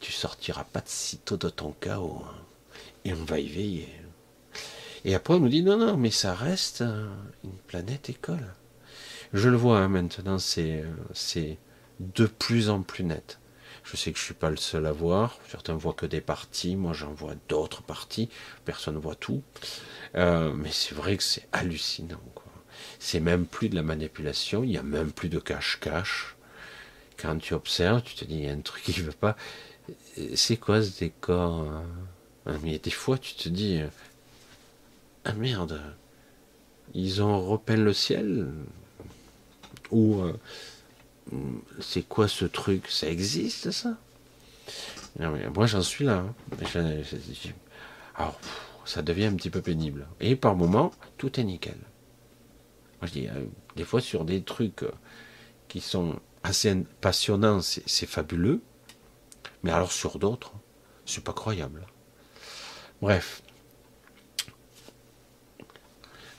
[0.00, 2.22] tu sortiras pas de sitôt de ton chaos.
[2.24, 2.46] Hein
[3.06, 3.88] et on va y veiller.
[5.04, 8.52] Et après, on nous dit non, non, mais ça reste une planète école.
[9.32, 10.84] Je le vois hein, maintenant, c'est,
[11.14, 11.58] c'est
[12.00, 13.38] de plus en plus net.
[13.86, 15.38] Je sais que je suis pas le seul à voir.
[15.48, 18.28] Certains voient que des parties, moi j'en vois d'autres parties.
[18.64, 19.42] Personne ne voit tout.
[20.16, 22.20] Euh, mais c'est vrai que c'est hallucinant.
[22.98, 24.64] C'est même plus de la manipulation.
[24.64, 26.36] Il y a même plus de cache-cache.
[27.16, 29.36] Quand tu observes, tu te dis il y a un truc qui ne veut pas.
[30.34, 31.86] C'est quoi ce décor hein?
[32.46, 33.88] Ah, mais des fois, tu te dis, euh,
[35.24, 35.80] ah merde,
[36.94, 38.46] ils ont repeint le ciel?
[39.90, 40.32] Ou euh,
[41.80, 42.88] c'est quoi ce truc?
[42.88, 43.96] Ça existe ça?
[45.18, 46.24] Moi, j'en suis là.
[46.54, 47.02] Hein.
[48.14, 48.38] Alors,
[48.84, 50.06] ça devient un petit peu pénible.
[50.20, 51.78] Et par moments, tout est nickel.
[53.00, 53.44] Moi, je dis, euh,
[53.76, 54.84] des fois, sur des trucs
[55.68, 58.62] qui sont assez passionnants, c'est fabuleux.
[59.62, 60.52] Mais alors, sur d'autres,
[61.04, 61.86] c'est pas croyable.
[63.00, 63.42] Bref.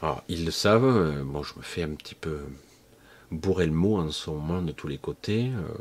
[0.01, 2.41] Alors, ils le savent, euh, moi je me fais un petit peu
[3.31, 5.51] bourrer le mot en ce moment de tous les côtés.
[5.53, 5.73] Euh,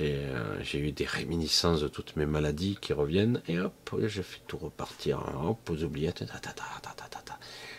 [0.00, 4.40] euh, j'ai eu des réminiscences de toutes mes maladies qui reviennent, et hop, je fais
[4.46, 6.24] tout repartir, hop, aux oubliettes,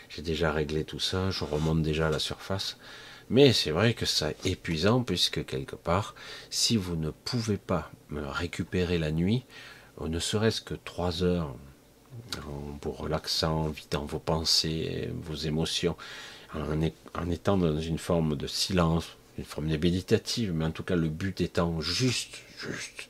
[0.09, 2.77] j'ai déjà réglé tout ça, je remonte déjà à la surface.
[3.29, 6.15] Mais c'est vrai que c'est épuisant, puisque quelque part,
[6.49, 9.45] si vous ne pouvez pas me récupérer la nuit,
[10.01, 11.55] ne serait-ce que trois heures
[12.47, 15.95] en vous relaxant, vidant vos pensées, vos émotions,
[16.53, 21.09] en, étant dans une forme de silence, une forme méditative, mais en tout cas le
[21.09, 23.09] but étant juste, juste,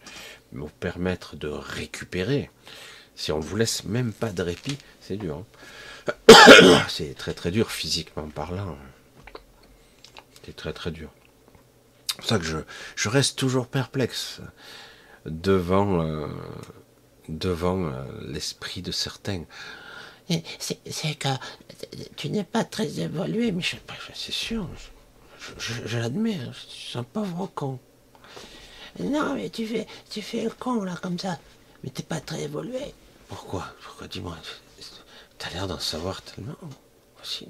[0.52, 2.50] vous permettre de récupérer.
[3.16, 5.44] Si on vous laisse même pas de répit, c'est dur.
[6.08, 6.84] Hein.
[6.88, 8.78] c'est très très dur physiquement parlant.
[10.46, 11.10] C'est très très dur.
[12.08, 12.58] C'est pour ça que je,
[12.96, 14.42] je reste toujours perplexe
[15.26, 16.28] devant euh,
[17.30, 19.44] devant euh, l'esprit de certains.
[20.60, 21.30] C'est que
[22.16, 23.80] tu n'es pas très évolué, Michel.
[24.14, 24.68] C'est sûr,
[25.58, 27.80] je, l'admets, je suis un pauvre con.
[29.00, 31.40] Non, mais tu fais, tu fais le con, là, comme ça.
[31.84, 32.94] Mais t'es pas très évolué.
[33.28, 33.66] Pourquoi?
[33.82, 34.08] Pourquoi?
[34.08, 34.38] Dis-moi.
[35.38, 36.58] T'as l'air d'en savoir tellement.
[37.22, 37.48] Aussi.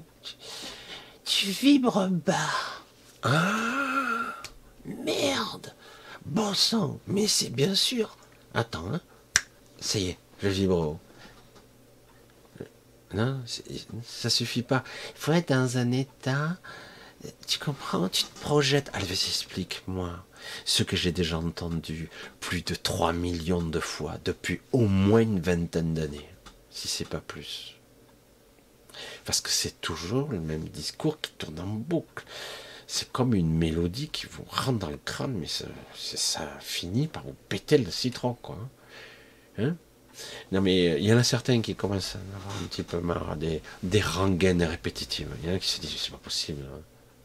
[1.24, 2.34] Tu vibres bas.
[3.22, 4.34] Ah
[4.84, 5.74] Merde.
[6.24, 8.16] Bon sang, mais c'est bien sûr.
[8.54, 9.00] Attends, hein.
[9.80, 10.98] Ça y est, je vibre haut.
[13.12, 13.42] Non,
[14.04, 14.84] ça suffit pas.
[15.16, 16.56] Il faut être dans un état.
[17.46, 18.90] Tu comprends Tu te projettes.
[18.92, 20.24] Allez, explique-moi.
[20.64, 25.40] Ce que j'ai déjà entendu plus de 3 millions de fois depuis au moins une
[25.40, 26.28] vingtaine d'années,
[26.70, 27.76] si c'est pas plus.
[29.24, 32.24] Parce que c'est toujours le même discours qui tourne en boucle.
[32.86, 37.24] C'est comme une mélodie qui vous rentre dans le crâne, mais ça, ça finit par
[37.24, 38.58] vous péter le citron, quoi.
[39.58, 39.76] Hein?
[40.52, 43.36] Non, mais il y en a certains qui commencent à avoir un petit peu marre
[43.36, 45.28] des, des rengaines répétitives.
[45.42, 46.62] Il y en a qui se disent c'est pas possible.
[46.72, 46.80] Hein.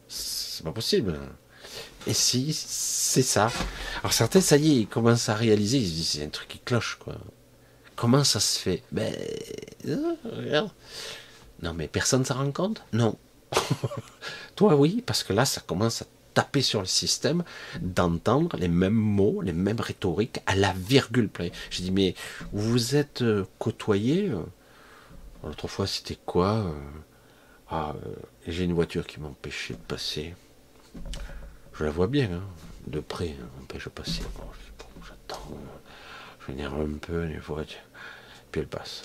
[0.08, 1.20] C'est pas possible.
[1.22, 1.30] Hein.
[2.08, 3.52] Et si, c'est ça.
[4.02, 6.48] Alors certains, ça y est, ils commencent à réaliser, ils se disent c'est un truc
[6.48, 7.16] qui cloche, quoi.
[7.96, 8.84] Comment ça se fait?
[8.92, 9.14] Ben,
[9.88, 10.70] euh, regarde.
[11.62, 12.84] Non, mais personne ne s'en rend compte?
[12.94, 13.18] Non.
[14.56, 17.44] Toi, oui, parce que là, ça commence à taper sur le système
[17.82, 21.52] d'entendre les mêmes mots, les mêmes rhétoriques à la virgule près.
[21.72, 22.14] J'ai dit, mais
[22.52, 24.44] vous êtes euh, côtoyé euh?
[25.44, 26.74] L'autre fois, c'était quoi euh?
[27.70, 27.96] Ah,
[28.46, 30.36] j'ai une voiture qui m'empêchait de passer.
[31.74, 32.44] Je la vois bien, hein,
[32.86, 34.22] de près, hein, m'empêche de passer.
[35.08, 35.58] J'attends,
[36.40, 37.80] je m'énerve un peu, les voitures.
[38.52, 39.04] Puis elle passe.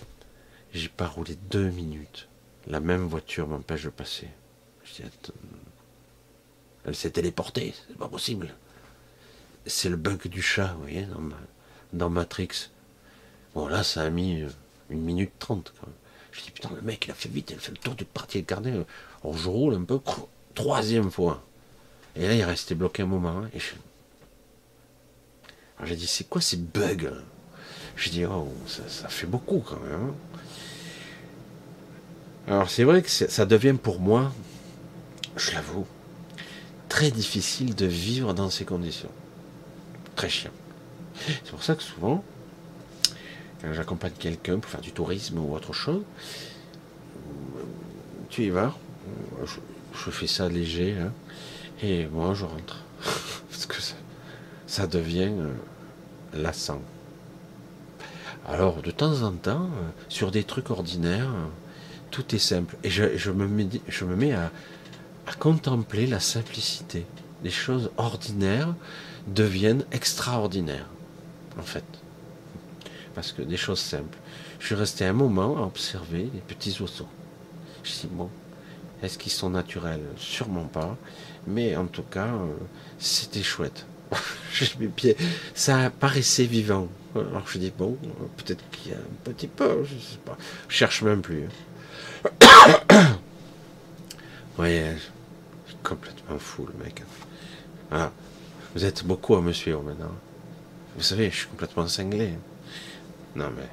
[0.72, 2.28] J'ai pas roulé deux minutes.
[2.66, 4.28] La même voiture m'empêche de passer.
[4.84, 5.08] Je dis,
[6.84, 8.54] elle s'est téléportée, c'est pas possible.
[9.66, 11.06] C'est le bug du chat, vous voyez,
[11.92, 12.70] dans, Matrix.
[13.54, 14.48] Bon, là, ça a mis euh,
[14.88, 15.74] une minute trente.
[16.32, 18.42] Je dis, putain, le mec, il a fait vite, il fait le tour du parti
[18.44, 18.72] carnet.
[19.22, 20.00] Alors, je roule un peu,
[20.54, 21.44] troisième fois.
[22.16, 23.40] Et là, il est resté bloqué un moment.
[23.40, 23.72] Hein, et je...
[25.76, 27.12] Alors, j'ai dit, c'est quoi ces bugs
[27.96, 30.10] Je dis, oh, ça, fait beaucoup quand même.
[30.10, 30.14] Hein.
[32.46, 34.32] Alors, c'est vrai que ça devient pour moi,
[35.36, 35.86] je l'avoue,
[37.00, 39.08] très difficile de vivre dans ces conditions.
[40.16, 40.50] Très chiant.
[41.16, 42.22] C'est pour ça que souvent,
[43.62, 46.02] quand j'accompagne quelqu'un pour faire du tourisme ou autre chose,
[48.28, 48.76] tu y vas,
[49.46, 51.10] je, fais ça léger, hein,
[51.82, 52.84] et moi je rentre.
[53.50, 53.76] Parce que
[54.66, 55.54] ça, devient euh,
[56.34, 56.82] lassant.
[58.46, 61.32] Alors, de temps en temps, euh, sur des trucs ordinaires,
[62.10, 62.76] tout est simple.
[62.84, 64.52] Et je, me, je me mets à,
[65.26, 67.06] à contempler la simplicité.
[67.42, 68.74] Les choses ordinaires
[69.26, 70.88] deviennent extraordinaires,
[71.58, 71.84] en fait.
[73.14, 74.18] Parce que des choses simples.
[74.58, 77.08] Je suis resté un moment à observer les petits oiseaux.
[77.82, 78.28] Je dis, bon,
[79.02, 80.04] est-ce qu'ils sont naturels?
[80.16, 80.96] Sûrement pas.
[81.46, 82.52] Mais en tout cas, euh,
[82.98, 83.86] c'était chouette.
[84.80, 85.16] mes pieds,
[85.54, 86.88] ça paraissait vivant.
[87.14, 87.96] Alors je dis, bon,
[88.36, 90.36] peut-être qu'il y a un petit peu, je sais pas.
[90.68, 91.48] Je cherche même plus.
[94.60, 94.92] Voyez,
[95.82, 97.02] complètement fou le mec.
[97.88, 98.12] Voilà.
[98.74, 100.14] Vous êtes beaucoup à me suivre maintenant.
[100.96, 102.30] Vous savez, je suis complètement cinglé.
[103.34, 103.68] Non mais.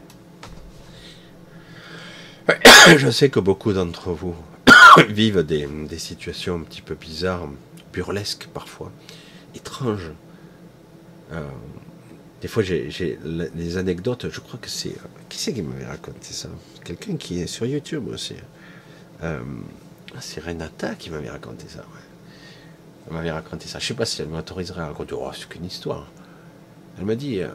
[2.97, 4.35] Je sais que beaucoup d'entre vous
[5.09, 7.49] vivent des, situations un petit peu bizarres,
[7.91, 8.91] burlesques parfois,
[9.53, 10.11] étranges.
[11.33, 11.45] Euh,
[12.41, 14.95] des fois, j'ai des anecdotes, je crois que c'est.
[15.27, 16.47] Qui c'est qui m'avait raconté ça?
[16.85, 18.35] Quelqu'un qui est sur YouTube aussi.
[19.23, 19.41] Euh,
[20.21, 21.83] c'est Renata qui m'avait raconté ça.
[23.07, 23.79] Elle m'avait raconté ça.
[23.79, 25.15] Je ne sais pas si elle m'autoriserait à raconter.
[25.17, 26.07] Oh, c'est qu'une histoire.
[26.97, 27.49] Elle m'a dit euh,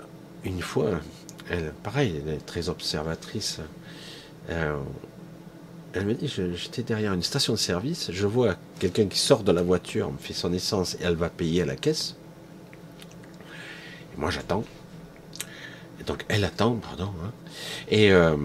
[0.44, 1.00] une fois,
[1.50, 3.60] elle, pareil, elle est très observatrice.
[4.50, 4.78] Euh,
[5.92, 9.52] elle m'a dit j'étais derrière une station de service, je vois quelqu'un qui sort de
[9.52, 12.16] la voiture, me fait son essence et elle va payer à la caisse.
[14.14, 14.64] Et moi j'attends.
[16.00, 17.12] Et donc elle attend, pardon.
[17.22, 17.30] Hein.
[17.88, 18.36] Et, euh,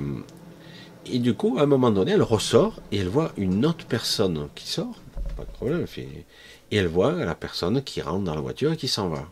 [1.12, 4.50] et du coup, à un moment donné, elle ressort et elle voit une autre personne
[4.56, 4.96] qui sort.
[5.36, 5.86] Pas de problème,
[6.72, 9.30] et elle voit la personne qui rentre dans la voiture et qui s'en va.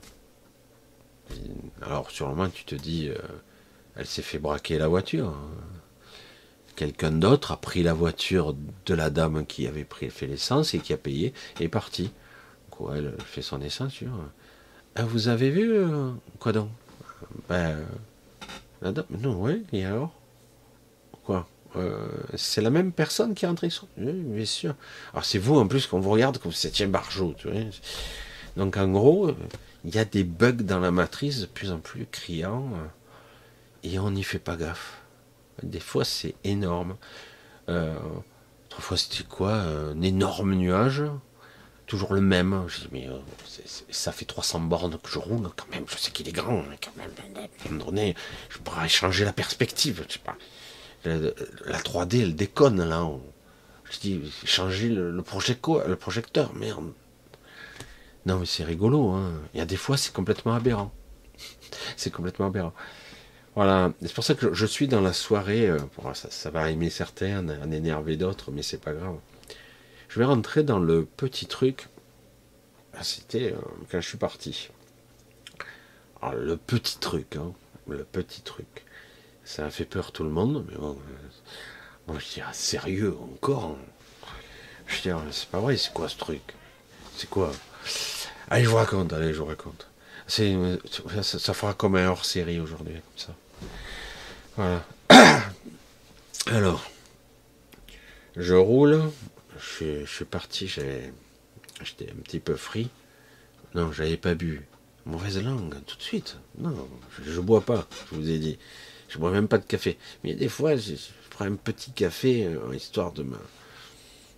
[1.81, 3.15] Alors, moment, tu te dis, euh,
[3.95, 5.33] elle s'est fait braquer la voiture.
[6.75, 10.79] Quelqu'un d'autre a pris la voiture de la dame qui avait pris, fait l'essence et
[10.79, 12.11] qui a payé et est parti.
[12.69, 13.99] Quoi, elle fait son essence.
[14.95, 16.69] Ah, vous avez vu euh, Quoi donc?
[17.49, 17.77] Ben,
[18.81, 19.05] la dame.
[19.09, 20.13] Non, oui, et alors?
[21.77, 23.87] Euh, c'est la même personne qui est rentrée sur.
[23.97, 24.75] Oui, bien sûr.
[25.13, 27.35] Alors c'est vous en plus qu'on vous regarde comme étiez barjot.
[27.37, 27.61] Tu vois
[28.57, 29.31] Donc en gros,
[29.83, 33.99] il y a des bugs dans la matrice de plus en plus criants euh, et
[33.99, 35.01] on n'y fait pas gaffe.
[35.63, 36.95] Des fois c'est énorme.
[37.69, 37.95] Euh,
[38.67, 41.03] autrefois c'était quoi Un énorme nuage.
[41.87, 42.63] toujours le même.
[42.67, 43.09] Je dis, mais
[43.89, 46.95] ça fait 300 bornes que je roule, quand même, je sais qu'il est grand, quand
[46.97, 48.15] même, à un moment donné,
[48.49, 50.35] je pourrais changer la perspective, je sais pas.
[51.05, 53.09] La, 3D, elle déconne, là.
[53.91, 55.23] Je dis, changer le, le,
[55.87, 56.91] le projecteur, merde.
[58.25, 59.33] Non, mais c'est rigolo, hein.
[59.53, 60.91] Il y a des fois, c'est complètement aberrant.
[61.97, 62.73] c'est complètement aberrant.
[63.55, 65.69] Voilà, c'est pour ça que je suis dans la soirée.
[65.69, 65.79] Euh,
[66.13, 69.17] ça, ça, va aimer certains, en énerver d'autres, mais c'est pas grave.
[70.09, 71.87] Je vais rentrer dans le petit truc.
[72.93, 73.57] Ah, c'était euh,
[73.91, 74.69] quand je suis parti.
[76.21, 77.53] Alors, le petit truc, hein,
[77.87, 78.84] le petit truc.
[79.45, 80.97] Ça a fait peur tout le monde, mais bon.
[82.07, 83.77] moi, je dis, ah, sérieux, encore.
[84.87, 86.41] Je dis, c'est pas vrai, c'est quoi ce truc
[87.15, 87.51] C'est quoi
[88.49, 89.87] Allez, je vous raconte, allez, je vous raconte.
[90.27, 93.35] Ça, fera comme un hors série aujourd'hui, comme ça.
[94.55, 94.85] Voilà.
[96.47, 96.83] Alors,
[98.35, 99.03] je roule,
[99.59, 101.11] je, suis parti, j'étais
[102.11, 102.89] un petit peu frit.
[103.75, 104.67] Non, j'avais pas bu.
[105.05, 106.37] Mauvaise langue, tout de suite.
[106.57, 106.75] Non,
[107.23, 108.57] je, ne bois pas, je vous ai dit.
[109.15, 109.97] Je bois même pas de café.
[110.25, 110.95] Mais des fois, je,
[111.29, 113.37] prends un petit café, euh, histoire de me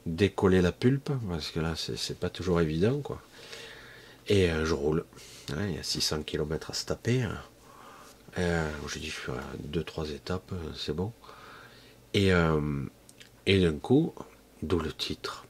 [0.05, 3.19] décoller la pulpe, parce que là, c'est pas toujours évident, quoi.
[4.27, 5.03] Et euh, je roule.
[5.49, 7.23] il y a 600 km à se taper.
[7.23, 7.41] Hein.
[8.37, 11.11] Euh, je dis, je suis à 2-3 étapes, c'est bon.
[12.13, 12.31] Et,
[13.47, 14.13] et d'un coup,
[14.63, 15.45] D'où le titre.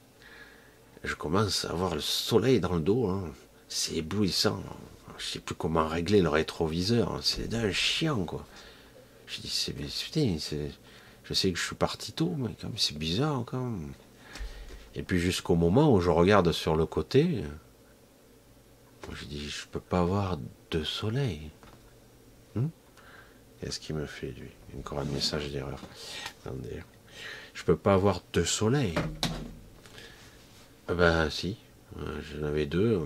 [1.04, 3.08] Je commence à avoir le soleil dans le dos.
[3.08, 3.24] Hein.
[3.70, 4.62] C'est éblouissant.
[5.18, 7.14] Je sais plus comment régler le rétroviseur.
[7.14, 7.20] Hein.
[7.22, 8.46] C'est d'un chien, quoi.
[9.28, 9.76] Je dis, c'est,
[10.40, 10.72] c'est,
[11.24, 13.94] je sais que je suis parti tôt, mais même, c'est bizarre, quand même.
[14.96, 17.44] Et puis jusqu'au moment où je regarde sur le côté,
[19.14, 20.40] je dis, je peux pas avoir
[20.72, 21.52] de soleil.
[22.56, 22.68] Hmm?
[23.60, 24.50] Qu'est-ce qu'il me fait, lui?
[24.80, 25.80] Encore un message d'erreur.
[26.42, 26.82] Attendez
[27.58, 28.94] je peux pas avoir deux soleils.
[30.88, 31.58] Ben si,
[32.00, 33.02] euh, j'en avais deux.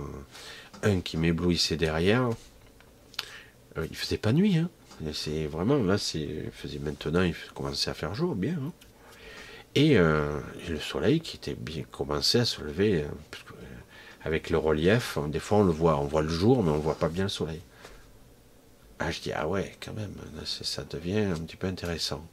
[0.83, 2.29] Un qui m'éblouissait derrière.
[3.77, 4.69] Euh, il faisait pas nuit, hein.
[5.13, 8.53] C'est vraiment là, c'est faisait maintenant, il commençait à faire jour bien.
[8.53, 8.71] Hein.
[9.75, 13.05] Et, le soleil qui était bien commençait à se lever
[14.23, 15.17] avec le relief.
[15.29, 17.29] Des fois, on le voit, on voit le jour, mais on voit pas bien le
[17.29, 17.61] soleil.
[18.99, 20.13] Ah, je dis ah ouais, quand même,
[20.45, 22.23] ça devient un petit peu intéressant.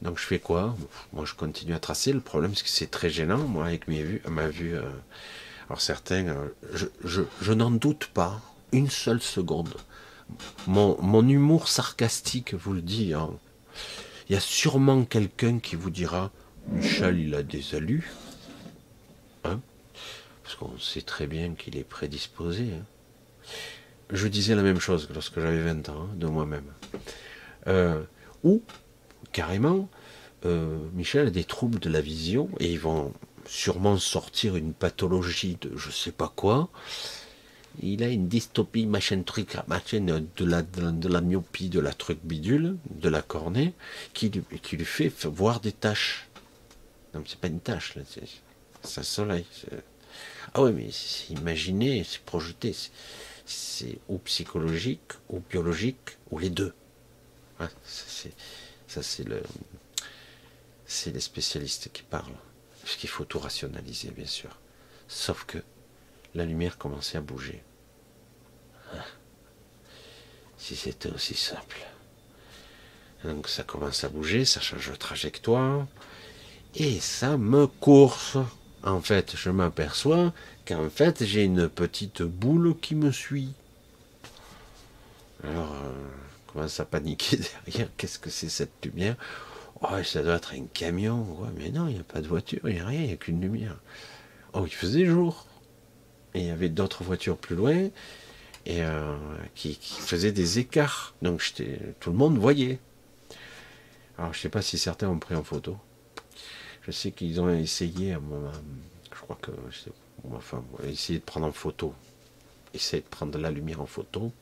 [0.00, 0.76] Donc je fais quoi?
[1.12, 2.12] Moi je continue à tracer.
[2.12, 4.76] Le problème c'est que c'est très gênant, moi, avec mes vues, ma vue.
[4.76, 4.82] Euh,
[5.68, 6.48] alors certains, euh,
[7.02, 8.40] je, n'en doute pas
[8.70, 9.74] une seule seconde.
[10.66, 13.14] Mon, humour sarcastique vous le dit.
[13.14, 13.30] Hein.
[14.28, 16.30] Il y a sûrement quelqu'un qui vous dira
[16.68, 18.12] Michel, il a des alus.
[19.44, 19.60] Hein
[20.42, 22.70] Parce qu'on sait très bien qu'il est prédisposé.
[22.72, 22.84] Hein.
[24.10, 26.72] je disais la même chose lorsque j'avais 20 ans, de moi-même.
[27.68, 28.02] Euh,
[28.42, 28.62] ou
[29.32, 29.88] carrément,
[30.44, 33.12] euh, Michel a des troubles de la vision et ils vont
[33.46, 36.68] sûrement sortir une pathologie de je sais pas quoi.
[37.82, 42.18] Il a une dystopie, machin truc, machin de la, de la myopie, de la truc
[42.22, 43.74] bidule, de la cornée,
[44.14, 46.28] qui, qui lui fait voir des taches.
[47.14, 47.94] Non, c'est pas une tache,
[48.82, 49.44] c'est un soleil.
[50.54, 52.74] Ah ouais, mais c'est imaginé, c'est projeté.
[53.44, 56.74] C'est ou psychologique, ou biologique, ou les deux.
[57.84, 58.32] c'est
[58.88, 59.42] ça, c'est le,
[60.86, 62.38] c'est les spécialistes qui parlent.
[62.82, 64.56] Parce qu'il faut tout rationaliser, bien sûr.
[65.08, 65.58] Sauf que
[66.34, 67.62] la lumière commençait à bouger.
[68.92, 69.04] Ah.
[70.58, 71.78] Si c'était aussi simple.
[73.24, 75.86] Donc ça commence à bouger, ça change de trajectoire.
[76.74, 78.36] Et ça me course.
[78.82, 80.32] En fait, je m'aperçois
[80.66, 83.52] qu'en fait, j'ai une petite boule qui me suit.
[85.42, 85.92] Alors, euh,
[86.46, 87.88] commence à paniquer derrière.
[87.96, 89.16] Qu'est-ce que c'est cette lumière?
[89.82, 91.26] Oh, ça doit être un camion.
[91.56, 93.16] mais non, il n'y a pas de voiture, il n'y a rien, il n'y a
[93.16, 93.76] qu'une lumière.
[94.52, 95.46] Oh, il faisait jour.
[96.34, 97.88] Et il y avait d'autres voitures plus loin
[98.66, 99.16] et euh,
[99.54, 101.14] qui, faisaient des écarts.
[101.22, 101.42] Donc
[102.00, 102.78] tout le monde voyait.
[104.18, 105.76] Alors je ne sais pas si certains ont pris en photo.
[106.82, 108.16] Je sais qu'ils ont essayé.
[109.12, 109.50] Je crois que
[110.34, 111.94] enfin, essayer de prendre en photo.
[112.74, 114.32] Essayer de prendre la lumière en photo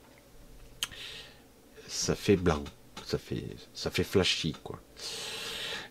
[1.95, 2.63] ça fait blanc,
[3.07, 4.81] ça fait, ça fait flashy, quoi.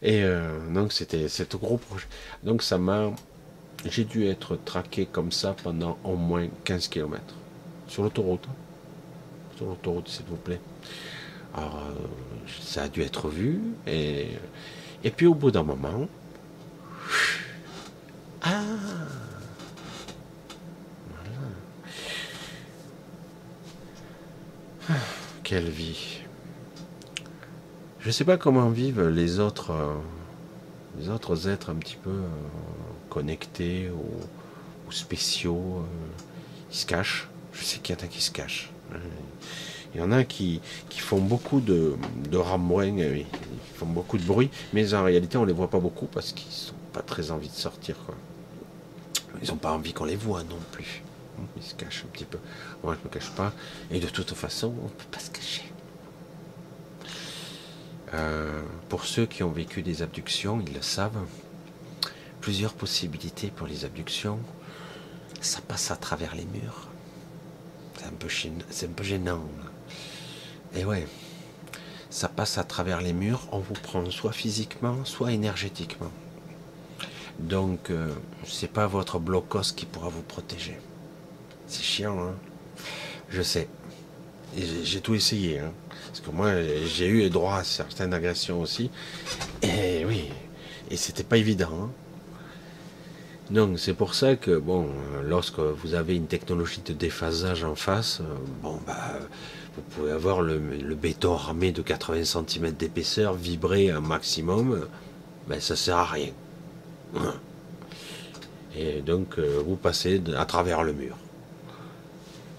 [0.02, 2.08] Et euh, donc c'était cet gros projet.
[2.44, 3.12] Donc ça m'a,
[3.86, 7.24] j'ai dû être traqué comme ça pendant au moins 15 km
[7.94, 8.48] sur l'autoroute.
[8.50, 8.56] Hein.
[9.56, 10.60] Sur l'autoroute, s'il vous plaît.
[11.54, 11.94] Alors euh,
[12.60, 14.40] ça a dû être vu et
[15.16, 16.08] puis au bout d'un moment,
[18.42, 18.62] ah.
[24.88, 25.00] Voilà.
[25.44, 26.22] Quelle vie.
[28.00, 29.94] Je ne sais pas comment vivent les autres, euh,
[30.98, 32.28] les autres êtres un petit peu euh,
[33.10, 35.86] connectés ou spéciaux,
[36.72, 37.30] ils se cachent.
[37.54, 38.70] Je sais qu'il y en a qui se cachent.
[39.94, 41.96] Il y en a qui, qui font beaucoup de,
[42.30, 43.26] de ramouin, ils
[43.76, 46.92] font beaucoup de bruit, mais en réalité on les voit pas beaucoup parce qu'ils n'ont
[46.94, 47.96] pas très envie de sortir.
[49.42, 51.04] Ils n'ont pas envie qu'on les voit non plus.
[51.58, 52.40] Ils se cachent un petit peu.
[52.84, 53.54] Moi je me cache pas.
[53.92, 55.64] Et de toute façon, on peut pas se cacher.
[58.14, 61.26] Euh, pour ceux qui ont vécu des abductions, ils le savent.
[62.42, 64.40] Plusieurs possibilités pour les abductions.
[65.42, 66.88] Ça passe à travers les murs.
[68.30, 69.42] C'est un peu, gênant.
[70.76, 71.08] Et ouais,
[72.10, 73.48] ça passe à travers les murs.
[73.52, 76.12] On vous prend soit physiquement, soit énergétiquement.
[77.40, 78.14] Donc, euh,
[78.46, 80.78] c'est pas votre blocos qui pourra vous protéger.
[81.68, 82.36] C'est chiant, hein
[83.30, 83.68] Je sais.
[84.56, 85.72] J'ai tout essayé, hein
[86.14, 86.52] parce que moi,
[86.86, 88.92] j'ai eu droit à certaines agressions aussi.
[89.64, 90.30] Et oui,
[90.92, 91.72] et c'était pas évident.
[91.74, 91.90] Hein.
[93.52, 94.88] Donc c'est pour ça que bon,
[95.26, 99.20] lorsque vous avez une technologie de déphasage en face, euh, bon bah
[99.76, 100.60] vous pouvez avoir le,
[100.96, 104.88] béton armé de 80 cm d'épaisseur vibrer un maximum,
[105.48, 106.32] ben ça sert à rien.
[107.16, 107.34] Hein.
[108.76, 111.18] Et donc euh, vous passez à travers le mur.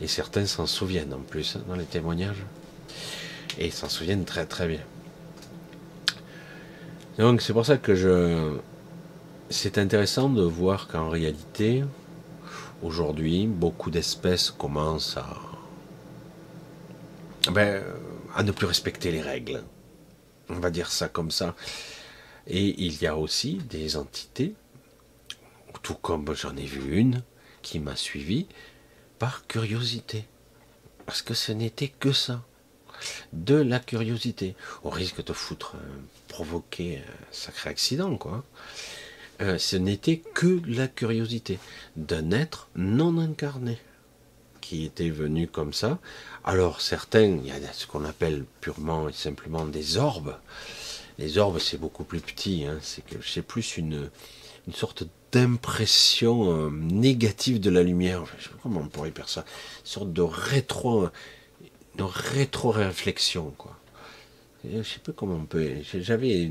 [0.00, 2.44] Et certains s'en souviennent en plus hein, dans les témoignages.
[3.58, 4.80] Et ils s'en souviennent très très bien.
[7.18, 8.58] Donc c'est pour ça que je...
[9.50, 11.84] C'est intéressant de voir qu'en réalité,
[12.82, 15.36] aujourd'hui, beaucoup d'espèces commencent à...
[17.52, 17.82] Ben,
[18.34, 19.62] à ne plus respecter les règles.
[20.48, 21.54] On va dire ça comme ça.
[22.46, 24.54] Et il y a aussi des entités,
[25.82, 27.22] tout comme j'en ai vu une,
[27.62, 28.46] qui m'a suivi
[29.18, 30.24] par curiosité.
[31.06, 32.42] Parce que ce n'était que ça
[33.32, 38.44] de la curiosité, au risque de foutre, euh, provoquer un sacré accident, quoi.
[39.40, 41.58] Euh, ce n'était que la curiosité
[41.96, 43.78] d'un être non incarné
[44.60, 45.98] qui était venu comme ça.
[46.44, 50.36] Alors certains, il y a ce qu'on appelle purement et simplement des orbes.
[51.18, 52.64] Les orbes, c'est beaucoup plus petit.
[52.64, 52.78] Hein.
[52.80, 54.08] C'est plus une,
[54.66, 58.24] une sorte d'impression euh, négative de la lumière.
[58.38, 59.44] je sais pas comment on pourrait faire ça.
[59.80, 61.08] Une sorte de rétro
[61.96, 63.78] de rétro-réflexion, quoi.
[64.64, 65.70] je sais pas comment on peut.
[65.94, 66.50] J'avais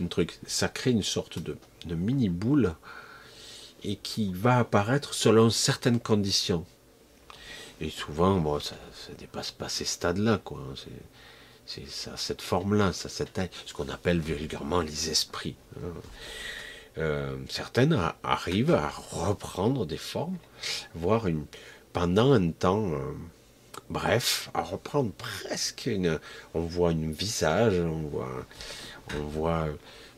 [0.00, 1.56] un truc, ça crée une sorte de,
[1.94, 2.74] mini boule
[3.82, 6.64] et qui va apparaître selon certaines conditions.
[7.80, 8.74] Et souvent, bon, ça,
[9.10, 10.60] ne dépasse pas ces stades-là, quoi.
[11.66, 15.56] C'est ça, cette forme-là, ça, cette taille, ce qu'on appelle vulgairement les esprits.
[15.76, 15.92] Hein.
[16.96, 20.38] Euh, certaines arrivent à reprendre des formes,
[20.94, 21.44] voire une,
[21.92, 22.90] pendant un temps.
[22.92, 23.12] Euh,
[23.90, 26.20] Bref, à reprendre presque une.
[26.52, 28.46] On voit un visage, on voit,
[29.16, 29.68] on voit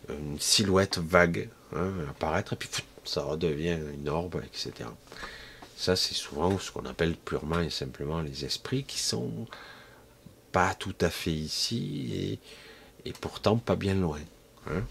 [0.09, 2.69] une silhouette vague hein, apparaître, et puis
[3.05, 4.89] ça redevient une orbe, etc.
[5.77, 9.47] Ça, c'est souvent ce qu'on appelle purement et simplement les esprits qui sont
[10.53, 12.39] pas tout à fait ici
[13.05, 14.21] et, pourtant pas bien loin.
[14.69, 14.83] Hein.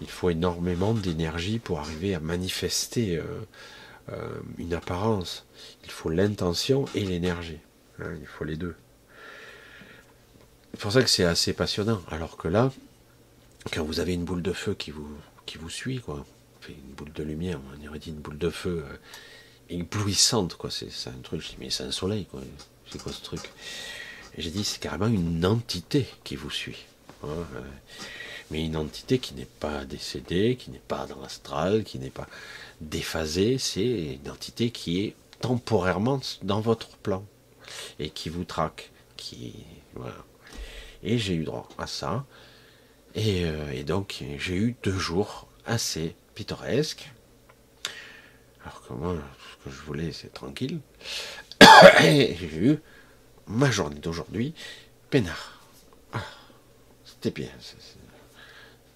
[0.00, 3.22] Il faut énormément d'énergie pour arriver à manifester euh,
[4.12, 5.46] euh, une apparence.
[5.84, 7.60] Il faut l'intention et l'énergie.
[8.00, 8.74] Hein, il faut les deux.
[10.72, 12.00] C'est pour ça que c'est assez passionnant.
[12.10, 12.70] Alors que là,
[13.72, 15.08] quand vous avez une boule de feu qui vous,
[15.46, 16.24] qui vous suit, quoi,
[16.68, 18.96] une boule de lumière, on aurait dit une boule de feu euh,
[19.70, 20.70] éblouissante, quoi.
[20.70, 21.40] C'est un truc.
[21.40, 22.40] Je dis, mais c'est un soleil, quoi.
[22.90, 23.40] C'est quoi ce truc?
[24.36, 26.84] J'ai dit, c'est carrément une entité qui vous suit.
[27.24, 27.60] Hein, euh,
[28.50, 32.28] mais une entité qui n'est pas décédée, qui n'est pas dans l'astral, qui n'est pas
[32.80, 37.24] déphasée, c'est une entité qui est temporairement dans votre plan
[37.98, 38.90] et qui vous traque.
[39.16, 39.64] Qui.
[41.02, 42.24] Et j'ai eu droit à ça.
[43.14, 47.10] Et, euh, donc j'ai eu deux jours assez pittoresques.
[48.62, 50.80] Alors que moi, ce que je voulais, c'est tranquille.
[52.02, 52.78] et j'ai eu
[53.46, 54.54] ma journée d'aujourd'hui
[55.10, 55.62] peinard.
[56.12, 56.24] Ah,
[57.04, 57.48] c'était bien.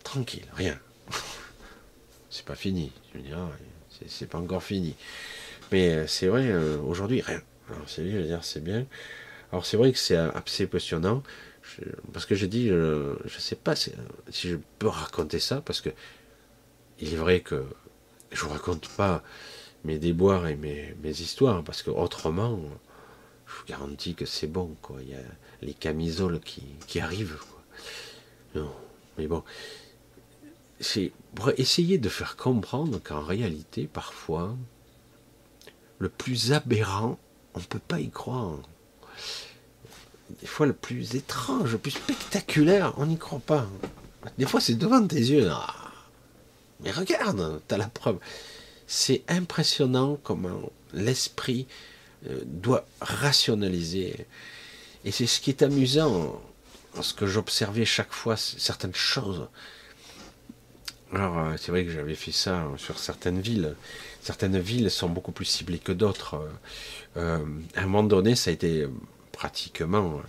[0.03, 0.79] tranquille, rien.
[2.31, 2.93] c'est pas fini.
[3.13, 3.39] Je veux dire,
[4.07, 4.95] c'est pas encore fini.
[5.71, 7.41] Mais euh, c'est vrai, euh, aujourd'hui, rien.
[7.71, 7.89] Alors
[8.45, 8.87] c'est bien.
[9.53, 10.67] Alors c'est vrai que c'est assez
[12.13, 13.93] parce que j'ai dit, je ne sais pas si,
[14.31, 15.91] je peux raconter ça, parce que
[17.01, 17.65] il est vrai que
[18.31, 19.23] je vous raconte pas
[19.85, 22.61] mes déboires et mes, histoires, parce que autrement,
[23.47, 24.97] je vous garantis que c'est bon, quoi.
[25.03, 25.19] Il y a
[25.61, 27.39] les camisoles qui, arrivent,
[28.55, 28.73] Non,
[29.19, 29.43] mais bon,
[30.81, 34.57] c'est pour essayer de faire comprendre qu'en réalité, parfois,
[35.99, 37.19] le plus aberrant
[37.55, 38.59] on ne peut pas y croire.
[40.41, 43.67] Des fois, le plus étrange, le plus spectaculaire, on n'y croit pas.
[44.39, 45.51] Des fois, c'est devant tes yeux.
[46.81, 48.19] Mais regarde, tu as la preuve.
[48.87, 51.67] c'est impressionnant comment l'esprit
[52.29, 54.27] euh, doit rationaliser.
[55.05, 56.41] Et c'est ce qui est amusant,
[57.01, 59.49] ce que j'observais chaque fois certaines choses.
[61.13, 63.75] Alors, euh, c'est vrai que j'avais fait ça sur certaines villes.
[64.23, 66.49] Certaines villes sont beaucoup plus ciblées que d'autres.
[67.17, 68.87] Euh, à un moment donné, ça a été
[69.43, 70.21] pratiquement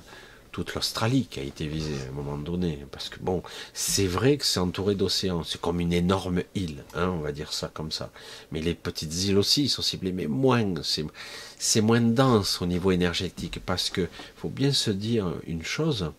[0.51, 2.83] toute l'Australie qui a été visée à un moment donné.
[2.89, 3.43] Parce que bon,
[3.75, 7.53] c'est vrai que c'est entouré d'océans, c'est comme une énorme île, hein, on va dire
[7.53, 8.09] ça comme ça.
[8.51, 10.65] Mais les petites îles aussi sont ciblées, mais moins,
[11.59, 13.59] c'est moins dense au niveau énergétique.
[13.63, 16.11] Parce que faut bien se dire une chose,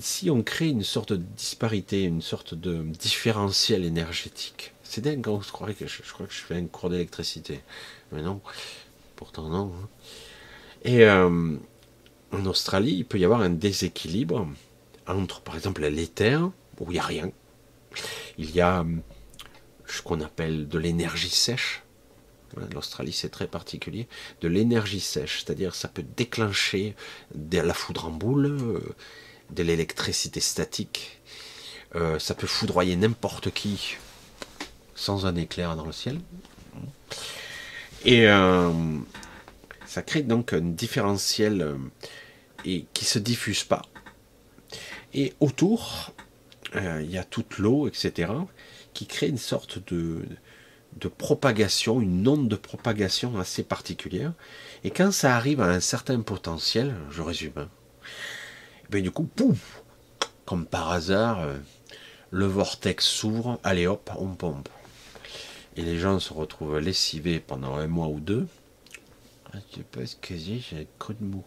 [0.00, 5.52] si on crée une sorte de disparité, une sorte de différentiel énergétique, c'est dingue, je,
[5.52, 7.60] crois que je fais un cours d'électricité.
[8.10, 8.40] Mais non,
[9.14, 9.72] pourtant non.
[9.76, 9.88] Hein.
[10.82, 11.56] Et euh,
[12.32, 14.48] en Australie, il peut y avoir un déséquilibre
[15.06, 16.50] entre, par exemple, l'éther,
[16.80, 17.30] où il n'y a rien.
[18.36, 19.02] Il y a hum,
[19.86, 21.82] ce qu'on appelle de l'énergie sèche.
[22.72, 24.08] L'Australie, c'est très particulier.
[24.40, 26.94] De l'énergie sèche, c'est-à-dire ça peut déclencher
[27.34, 28.80] de la foudre en boule, euh,
[29.50, 31.20] de l'électricité statique.
[31.94, 33.96] Euh, ça peut foudroyer n'importe qui
[34.94, 36.20] sans un éclair dans le ciel.
[38.04, 38.70] Et euh,
[39.88, 41.78] ça crée donc un différentiel euh,
[42.66, 43.82] et qui se diffuse pas.
[45.14, 46.12] Et autour,
[46.76, 48.30] euh, il y a toute l'eau, etc.,
[48.92, 50.26] qui crée une sorte de,
[51.16, 54.34] propagation, une onde de propagation assez particulière.
[54.84, 57.68] Et quand ça arrive à un certain potentiel, je résume, hein,
[58.90, 59.26] ben du coup,
[60.44, 61.56] comme par hasard, euh,
[62.30, 64.68] le vortex s'ouvre, allez hop, on pompe.
[65.76, 68.46] Et les gens se retrouvent lessivés pendant un mois ou deux,
[69.54, 71.44] je sais pas ce que j'ai, j'ai coup de mou.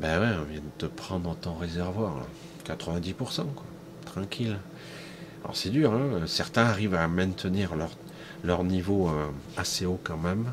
[0.00, 2.26] Ben ouais, on vient de te prendre ton réservoir,
[2.64, 3.64] 90%, quoi.
[4.06, 4.58] Tranquille.
[5.44, 7.90] Alors c'est dur, hein certains arrivent à maintenir leur,
[8.44, 10.52] leur niveau euh, assez haut quand même,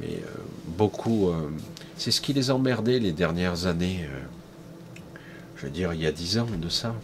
[0.00, 1.50] mais euh, beaucoup, euh,
[1.96, 4.08] c'est ce qui les emmerdait les dernières années,
[5.56, 6.94] je veux dire il y a 10 ans de ça.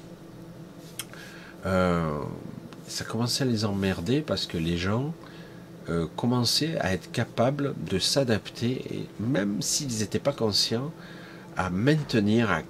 [1.65, 5.15] ça commençait à les emmerder parce que les gens
[5.91, 10.93] euh, commencer à être capables de s'adapter, même s'ils n'étaient pas conscients,
[11.57, 12.63] à maintenir, à,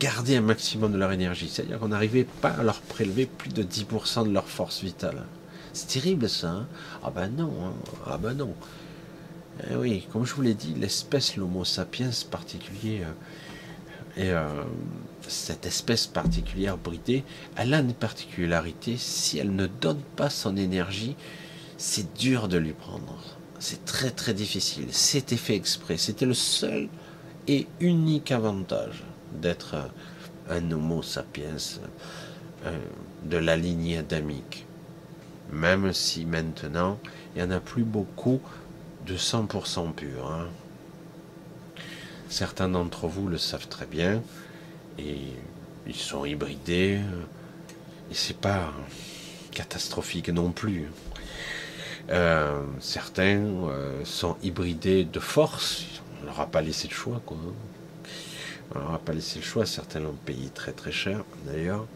[0.00, 1.48] garder un maximum de leur énergie.
[1.48, 5.24] C'est-à-dire qu'on n'arrivait pas à leur prélever plus de 10% de leur force vitale.
[5.72, 6.50] C'est terrible ça.
[6.50, 6.66] Hein?
[7.04, 7.72] Ah ben non, hein.
[8.06, 8.52] ah ben non.
[9.70, 13.12] Eh oui, comme je vous l'ai dit, l'espèce, l'Homo sapiens particulier, euh,
[14.16, 14.48] et euh,
[15.28, 17.24] cette espèce particulière bridée,
[17.56, 21.14] elle a une particularité, si elle ne donne pas son énergie,
[21.80, 23.16] c'est dur de lui prendre.
[23.58, 24.88] C'est très très difficile.
[24.90, 25.96] C'était fait exprès.
[25.96, 26.90] C'était le seul
[27.48, 29.02] et unique avantage
[29.32, 29.90] d'être
[30.50, 31.56] un Homo sapiens
[32.66, 32.78] euh,
[33.24, 34.66] de la lignée adamique.
[35.50, 36.98] Même si maintenant,
[37.34, 38.42] il n'y en a plus beaucoup
[39.06, 40.30] de 100% purs.
[40.30, 40.48] Hein.
[42.28, 44.22] Certains d'entre vous le savent très bien
[44.98, 45.16] et
[45.86, 47.00] ils sont hybridés
[48.10, 48.70] et c'est pas
[49.50, 50.90] catastrophique non plus.
[52.10, 55.84] Euh, certains euh, sont hybridés de force.
[56.20, 57.38] On leur a pas laissé le choix, quoi.
[58.74, 59.64] On leur a pas laissé le choix.
[59.64, 61.86] Certains l'ont payé très très cher, d'ailleurs.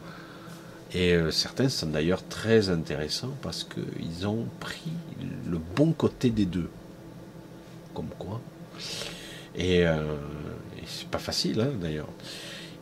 [0.93, 4.93] Et euh, certains sont d'ailleurs très intéressants parce qu'ils ont pris
[5.51, 6.71] le bon côté des deux.
[7.93, 8.41] Comme quoi.
[9.57, 12.09] Et, et c'est pas facile, hein, d'ailleurs.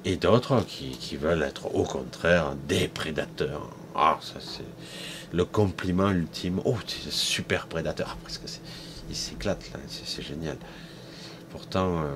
[0.06, 3.68] Et d'autres qui, qui veulent être au contraire des prédateurs.
[3.94, 4.64] Ah, ça c'est
[5.32, 6.60] le compliment ultime.
[6.64, 8.16] Oh, es un super prédateur.
[8.22, 8.46] Parce que
[9.08, 10.56] ils s'éclatent là, c'est génial.
[11.50, 12.14] Pourtant, euh,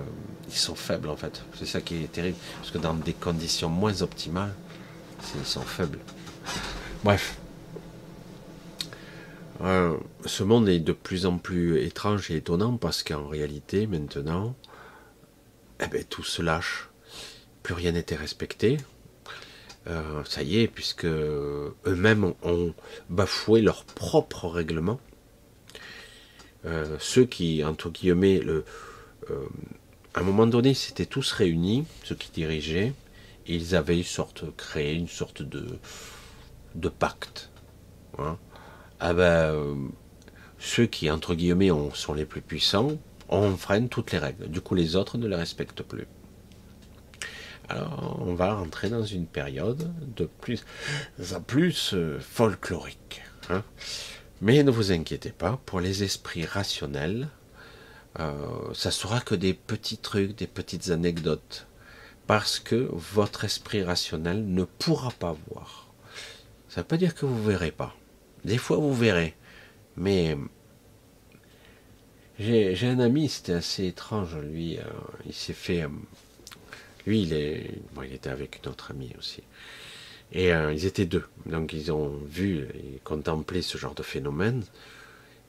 [0.48, 1.42] ils sont faibles en fait.
[1.58, 2.38] C'est ça qui est terrible.
[2.58, 4.54] Parce que dans des conditions moins optimales,
[5.38, 5.98] ils sont faibles.
[7.04, 7.38] Bref.
[9.62, 9.96] Euh,
[10.26, 14.54] ce monde est de plus en plus étrange et étonnant parce qu'en réalité, maintenant,
[15.80, 16.88] eh ben, tout se lâche.
[17.62, 18.76] Plus rien n'était respecté.
[19.88, 22.74] Euh, ça y est, puisque eux-mêmes ont,
[23.08, 25.00] bafoué leur propre règlement.
[26.64, 28.64] Euh, ceux qui, entre guillemets, le,
[29.30, 29.46] euh,
[30.14, 32.92] à un moment donné, s'étaient tous réunis, ceux qui dirigeaient,
[33.46, 35.78] ils avaient sorte, créé une sorte de,
[36.74, 37.50] de pacte.
[38.18, 38.38] Hein.
[38.98, 39.92] Ah ben,
[40.58, 44.48] ceux qui, entre guillemets, sont les plus puissants, enfreignent toutes les règles.
[44.48, 46.08] Du coup, les autres ne les respectent plus.
[47.68, 50.64] Alors, on va rentrer dans une période de plus
[51.34, 53.22] en plus euh, folklorique.
[53.50, 53.64] Hein.
[54.40, 57.28] Mais ne vous inquiétez pas, pour les esprits rationnels,
[58.20, 58.32] euh,
[58.72, 61.66] ça sera que des petits trucs, des petites anecdotes.
[62.26, 65.92] Parce que votre esprit rationnel ne pourra pas voir.
[66.68, 67.94] Ça ne veut pas dire que vous ne verrez pas.
[68.44, 69.34] Des fois, vous verrez.
[69.96, 70.36] Mais
[72.38, 74.36] j'ai un ami, c'était assez étrange.
[74.36, 74.82] Lui, euh,
[75.24, 75.86] il s'est fait.
[77.06, 77.70] Euh, lui, il, est,
[78.04, 79.42] il était avec une autre amie aussi.
[80.32, 81.24] Et euh, ils étaient deux.
[81.46, 84.64] Donc, ils ont vu et contemplé ce genre de phénomène.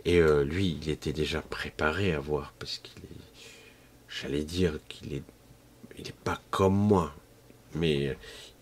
[0.05, 3.17] Et lui, il était déjà préparé à voir, parce qu'il est.
[4.07, 5.23] J'allais dire qu'il est.
[5.97, 7.13] Il n'est pas comme moi,
[7.73, 8.15] mais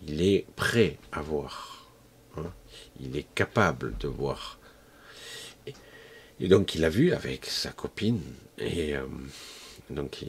[0.04, 1.86] il est prêt à voir.
[2.36, 2.52] Hein.
[2.98, 4.58] Il est capable de voir.
[6.38, 8.20] Et donc il a vu avec sa copine,
[8.58, 9.06] et euh,
[9.90, 10.24] donc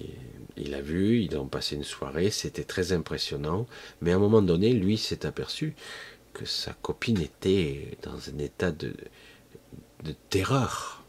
[0.56, 3.66] il, a vu, ils ont passé une soirée, c'était très impressionnant,
[4.02, 5.76] mais à un moment donné, lui s'est aperçu
[6.34, 8.94] que sa copine était dans un état de,
[10.04, 11.04] de terreur.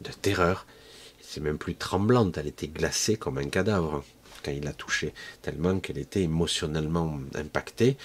[0.00, 0.66] De terreur.
[1.20, 4.04] C'est même plus tremblante, elle était glacée comme un cadavre
[4.42, 5.12] quand il l'a touchée,
[5.42, 7.96] tellement qu'elle était émotionnellement impactée.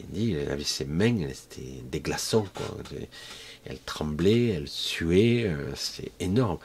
[0.00, 2.46] Il dit, elle avait ses mains, c'était des glaçons.
[3.64, 6.58] Elle tremblait, elle suait, euh, c'est énorme.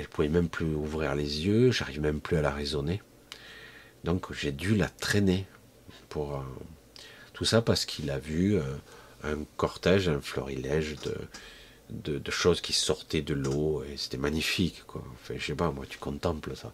[0.00, 3.02] Elle pouvait même plus ouvrir les yeux, j'arrive même plus à la raisonner.
[4.04, 5.46] Donc j'ai dû la traîner
[6.08, 6.42] pour euh,
[7.34, 8.62] tout ça parce qu'il a vu euh,
[9.24, 10.96] un cortège, un florilège
[11.90, 14.84] de, de, choses qui sortaient de l'eau et c'était magnifique.
[14.86, 15.04] Quoi.
[15.14, 16.72] Enfin, je sais pas, moi tu contemples ça.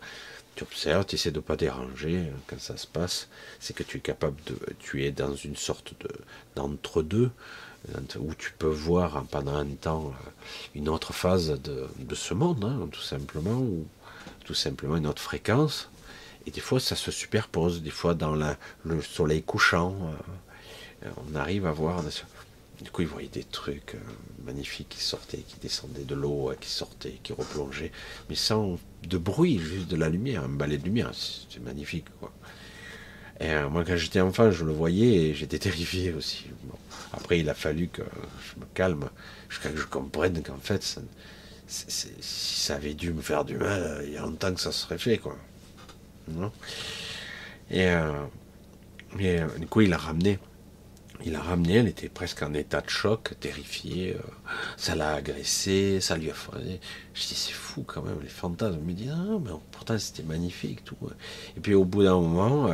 [0.54, 3.28] Tu observes, tu essaies de pas déranger quand ça se passe.
[3.58, 4.56] C'est que tu es capable de.
[4.78, 6.08] Tu es dans une sorte de
[6.54, 7.30] d'entre-deux
[8.18, 10.30] où tu peux voir pendant un temps euh,
[10.74, 13.86] une autre phase de, ce monde, hein, tout simplement, ou
[14.44, 15.88] tout simplement une autre fréquence.
[16.46, 19.96] Et des fois, ça se superpose, des fois dans le soleil couchant,
[21.04, 22.02] euh, on arrive à voir.
[22.82, 23.98] Du coup, ils voyaient des trucs euh,
[24.44, 27.92] magnifiques qui sortaient, qui descendaient de l'eau, qui sortaient, qui replongeaient,
[28.28, 31.10] mais sans de bruit, juste de la lumière, un balai de lumière.
[31.14, 32.06] C'est magnifique.
[33.40, 36.46] Et moi, quand j'étais enfant, je le voyais et j'étais terrifié aussi.
[37.12, 39.08] Après, il a fallu que je me calme,
[39.48, 40.82] jusqu'à que je comprenne qu'en fait,
[41.66, 44.98] si ça avait dû me faire du mal, il y a longtemps que ça serait
[44.98, 45.36] fait, quoi.
[47.70, 48.12] et, euh,
[49.20, 50.38] euh, du coup, il a ramené.
[51.24, 54.14] Il a ramené, elle était presque en état de choc, terrifiée.
[54.14, 54.22] Euh,
[54.76, 56.80] ça l'a agressé, ça lui a fait.
[57.14, 58.80] Je dis, c'est fou quand même, les fantasmes.
[58.80, 60.98] me dit, ah, mais pourtant c'était magnifique, tout.
[61.56, 62.68] Et puis au bout d'un moment,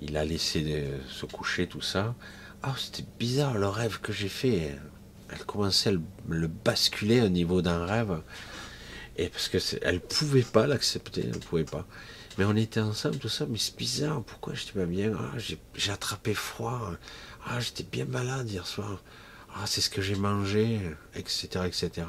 [0.00, 2.14] il a laissé se coucher, tout ça.
[2.62, 4.76] Ah, c'était bizarre le rêve que j'ai fait.
[5.30, 5.92] Elle commençait à
[6.28, 8.20] le, basculer au niveau d'un rêve.
[9.16, 11.86] Et parce que elle pouvait pas l'accepter, elle pouvait pas.
[12.36, 15.12] Mais on était ensemble, tout ça, mais c'est bizarre, pourquoi j'étais pas bien?
[15.18, 16.92] Ah, J'ai attrapé froid.
[17.46, 19.02] Ah, j'étais bien malade hier soir.
[19.54, 20.80] Ah, c'est ce que j'ai mangé,
[21.14, 22.06] etc., etc.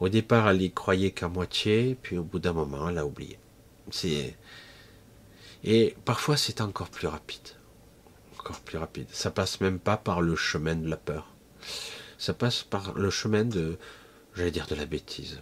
[0.00, 3.38] Au départ, elle y croyait qu'à moitié, puis au bout d'un moment, elle a oublié.
[5.64, 7.57] Et parfois, c'est encore plus rapide
[8.60, 9.06] plus rapide.
[9.12, 11.32] Ça passe même pas par le chemin de la peur.
[12.18, 13.78] Ça passe par le chemin de,
[14.34, 15.40] j'allais dire, de la bêtise.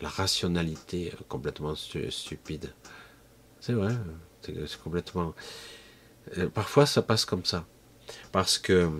[0.00, 2.72] La rationalité complètement stupide.
[3.60, 3.94] C'est vrai,
[4.42, 5.34] c'est complètement.
[6.38, 7.66] Euh, parfois, ça passe comme ça.
[8.32, 8.90] Parce que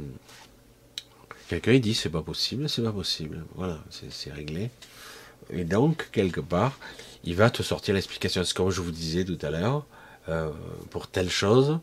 [1.49, 3.45] quelqu'un dit c'est pas possible, c'est pas possible.
[3.55, 3.79] Voilà,
[4.11, 4.71] c'est réglé.
[5.49, 6.79] Et donc, quelque part,
[7.25, 8.45] il va te sortir l'explication.
[8.45, 9.87] C'est comme je vous disais tout à l'heure,
[10.29, 10.51] euh,
[10.91, 11.79] pour telle chose,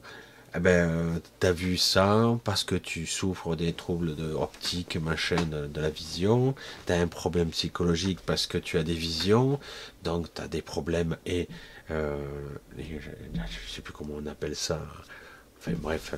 [0.55, 5.43] eh ben, tu as vu ça parce que tu souffres des troubles de optique, machin,
[5.45, 9.59] de, la vision, tu as un problème psychologique parce que tu as des visions,
[10.03, 11.47] donc tu as des problèmes et,
[11.91, 12.17] euh,
[12.77, 14.81] je sais plus comment on appelle ça,
[15.59, 16.15] enfin bref,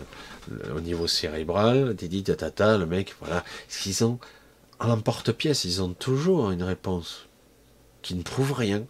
[0.76, 3.44] au niveau cérébral, tu dis, tata, le mec, voilà,
[3.86, 4.20] ils ont,
[4.80, 7.28] en l'emporte-pièce, ils ont toujours une réponse
[8.02, 8.86] qui ne prouve rien.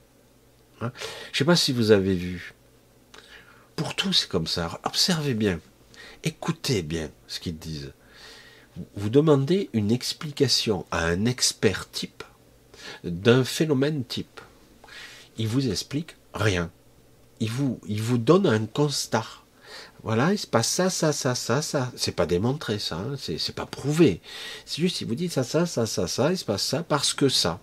[0.82, 0.92] Hein.
[1.32, 2.54] Je sais pas si vous avez vu,
[3.80, 4.78] pour tout, c'est comme ça.
[4.84, 5.62] Observez bien.
[6.26, 7.94] Écoutez bien ce qu'ils disent.
[8.98, 12.26] Vous demandez une explication à un expert type
[13.06, 14.42] d'un phénomène type.
[15.38, 16.70] Il vous explique rien.
[17.40, 19.24] Il vous, il vous donne un constat.
[20.04, 21.90] Voilà, il se passe ça, ça, ça, ça, ça.
[21.96, 22.98] C'est pas démontré, ça.
[22.98, 23.16] Hein.
[23.18, 24.20] C'est pas prouvé.
[24.66, 26.34] C'est juste, il vous dit ça, ça, ça, ça, ça.
[26.34, 27.62] Il se passe ça parce que ça.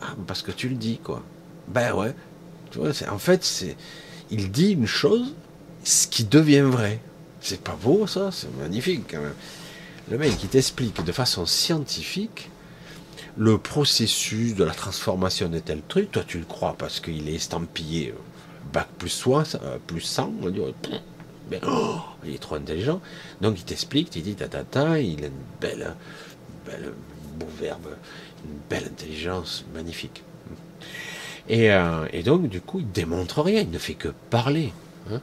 [0.00, 1.22] Ah, parce que tu le dis, quoi.
[1.68, 2.14] Ben ouais.
[2.70, 3.76] Tu vois, en fait, c'est,
[4.30, 5.34] il dit une chose,
[5.84, 7.00] ce qui devient vrai.
[7.40, 9.34] C'est pas beau ça, c'est magnifique quand même.
[10.10, 12.50] Le mec qui t'explique de façon scientifique
[13.36, 17.34] le processus de la transformation de tel truc, toi tu le crois parce qu'il est
[17.34, 18.20] estampillé euh,
[18.72, 20.60] bac plus euh, plus 100, on dit,
[21.50, 23.00] mais oh, il est trop intelligent.
[23.40, 25.94] Donc il t'explique, il dit ta ta ta, il a une belle,
[26.66, 26.92] belle
[27.38, 27.96] beau verbe,
[28.44, 30.22] une belle intelligence, magnifique.
[31.48, 34.72] Et, euh, donc du coup il démontre rien, il ne fait que parler.
[35.10, 35.20] Hein.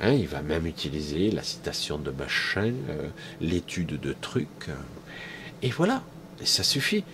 [0.00, 3.08] Hein, il va même utiliser la citation de machin, euh,
[3.40, 4.68] l'étude de trucs.
[4.68, 4.74] Euh,
[5.62, 6.02] et voilà.
[6.42, 7.04] Ça suffit.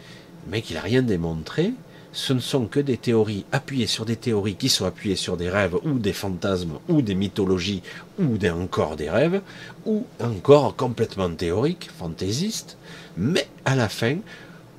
[0.46, 1.72] Le mec, il a rien démontré.
[2.12, 5.50] Ce ne sont que des théories appuyées sur des théories qui sont appuyées sur des
[5.50, 7.82] rêves ou des fantasmes ou des mythologies
[8.18, 9.42] ou des, encore des rêves
[9.84, 12.78] ou encore complètement théoriques, fantaisistes.
[13.18, 14.16] Mais à la fin,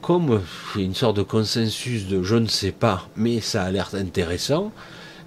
[0.01, 0.41] comme
[0.76, 4.72] une sorte de consensus de je ne sais pas, mais ça a l'air intéressant,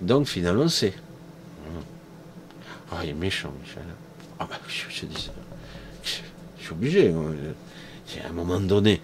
[0.00, 0.94] donc finalement c'est.
[2.90, 3.82] Ah, il est méchant, Michel.
[4.38, 5.32] Ah bah, je, dis ça.
[6.02, 7.12] Je, suis obligé.
[8.24, 9.00] À un moment donné,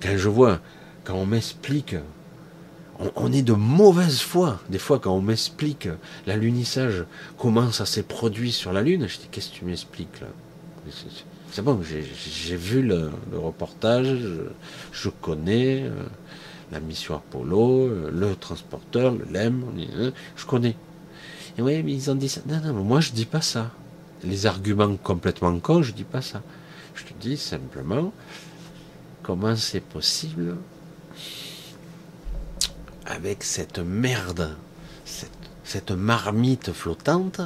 [0.00, 0.60] quand je vois,
[1.04, 1.96] quand on m'explique,
[3.16, 4.60] on, est de mauvaise foi.
[4.68, 5.88] Des fois, quand on m'explique
[6.26, 7.04] l'alunissage,
[7.36, 10.28] comment ça s'est produit sur la Lune, je dis qu'est-ce que tu m'expliques là?
[11.50, 14.16] C'est bon, j'ai vu le, reportage,
[14.92, 15.90] je, connais euh,
[16.72, 19.64] la mission Apollo, euh, le transporteur, le LEM,
[20.36, 20.76] je connais.
[21.58, 22.40] Et oui, mais ils ont dit ça.
[22.46, 23.72] Non, non, moi je dis pas ça.
[24.22, 26.40] Les arguments complètement cons, je dis pas ça.
[26.94, 28.12] Je te dis simplement
[29.24, 30.56] comment c'est possible
[33.06, 34.56] avec cette merde,
[35.64, 37.40] cette, marmite flottante,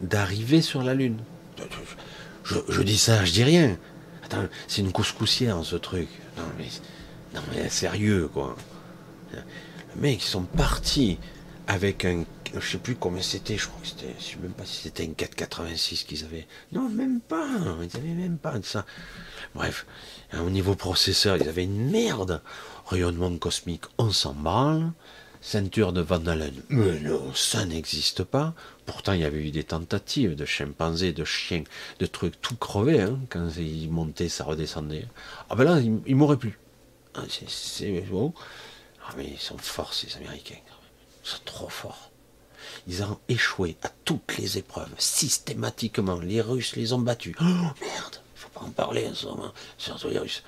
[0.00, 1.18] d'arriver sur la Lune.
[2.44, 3.76] Je, dis ça, je dis rien.
[4.24, 6.08] Attends, c'est une couscoussière ce truc.
[6.36, 6.68] Non mais,
[7.34, 8.56] non mais sérieux quoi.
[9.32, 11.18] Les mecs, ils sont partis
[11.68, 12.24] avec un,
[12.58, 15.04] je sais plus combien c'était, je crois que c'était, je sais même pas si c'était
[15.04, 16.46] un 486 qu'ils avaient.
[16.72, 17.46] Non, même pas,
[17.82, 18.86] ils avaient même pas de ça.
[19.54, 19.86] Bref,
[20.32, 22.40] au niveau processeur, ils avaient une merde.
[22.86, 24.92] Rayonnement cosmique, on s'en branle.
[25.42, 26.20] Ceinture de Van
[26.68, 28.54] mais non, ça n'existe pas.
[28.86, 31.62] Pourtant, il y avait eu des tentatives de chimpanzés, de chiens,
[32.00, 33.02] de trucs tout crevés.
[33.02, 33.20] Hein.
[33.28, 35.06] Quand ils montaient, ça redescendait.
[35.48, 36.58] Ah ben là, ils, m'auraient plu.
[37.14, 38.32] Ah, c'est bon.
[39.06, 40.56] Ah mais ils sont forts, ces Américains.
[41.44, 42.10] Trop forts.
[42.86, 46.20] Ils ont échoué à toutes les épreuves, systématiquement.
[46.20, 47.34] Les Russes les ont battus.
[47.40, 50.42] Oh merde, faut pas en parler en ce moment, surtout les Russes.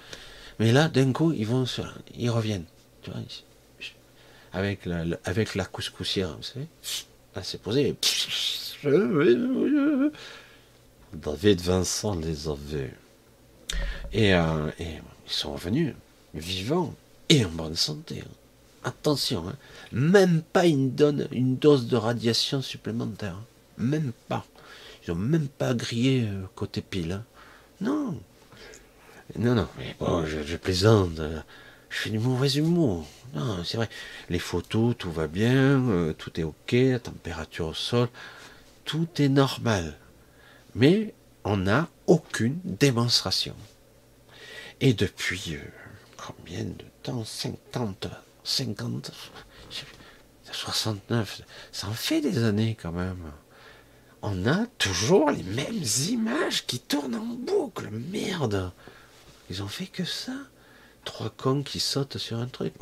[0.59, 2.67] Mais là, d'un coup, ils vont sur, ils reviennent.
[3.03, 3.21] Tu vois,
[4.53, 6.67] avec la, avec la couscoussière, vous savez.
[7.35, 7.97] Là, c'est posé.
[11.13, 12.93] David Vincent les a vus.
[14.13, 15.95] Et, euh, et, ils sont revenus,
[16.35, 16.95] vivants
[17.29, 18.23] et en bonne santé.
[18.25, 18.31] Hein.
[18.85, 19.57] Attention, hein.
[19.93, 23.35] Même pas une, donne, une dose de radiation supplémentaire.
[23.35, 23.45] Hein.
[23.79, 24.45] Même pas.
[25.03, 27.23] Ils n'ont même pas grillé euh, côté pile.
[27.81, 28.21] Non.
[29.39, 31.19] Non, non, mais bon, je, plaisante.
[31.19, 31.41] Euh,
[31.89, 33.07] je fais du mauvais humour.
[33.35, 33.89] Non, c'est vrai.
[34.29, 38.09] Les photos, tout va bien, euh, tout est ok, la température au sol,
[38.85, 39.97] tout est normal.
[40.75, 41.15] Mais
[41.45, 43.55] on n'a aucune démonstration.
[44.81, 45.57] Et depuis
[46.17, 47.25] combien de temps?
[47.25, 48.09] 50
[48.45, 49.13] 50,
[50.53, 51.43] 69,
[51.73, 53.33] ça en fait des années quand même.
[54.23, 57.89] On a toujours les mêmes images qui tournent en boucle.
[57.91, 58.73] Merde.
[59.49, 60.35] Ils ont fait que ça.
[61.05, 62.75] Trois cons qui sautent sur un truc.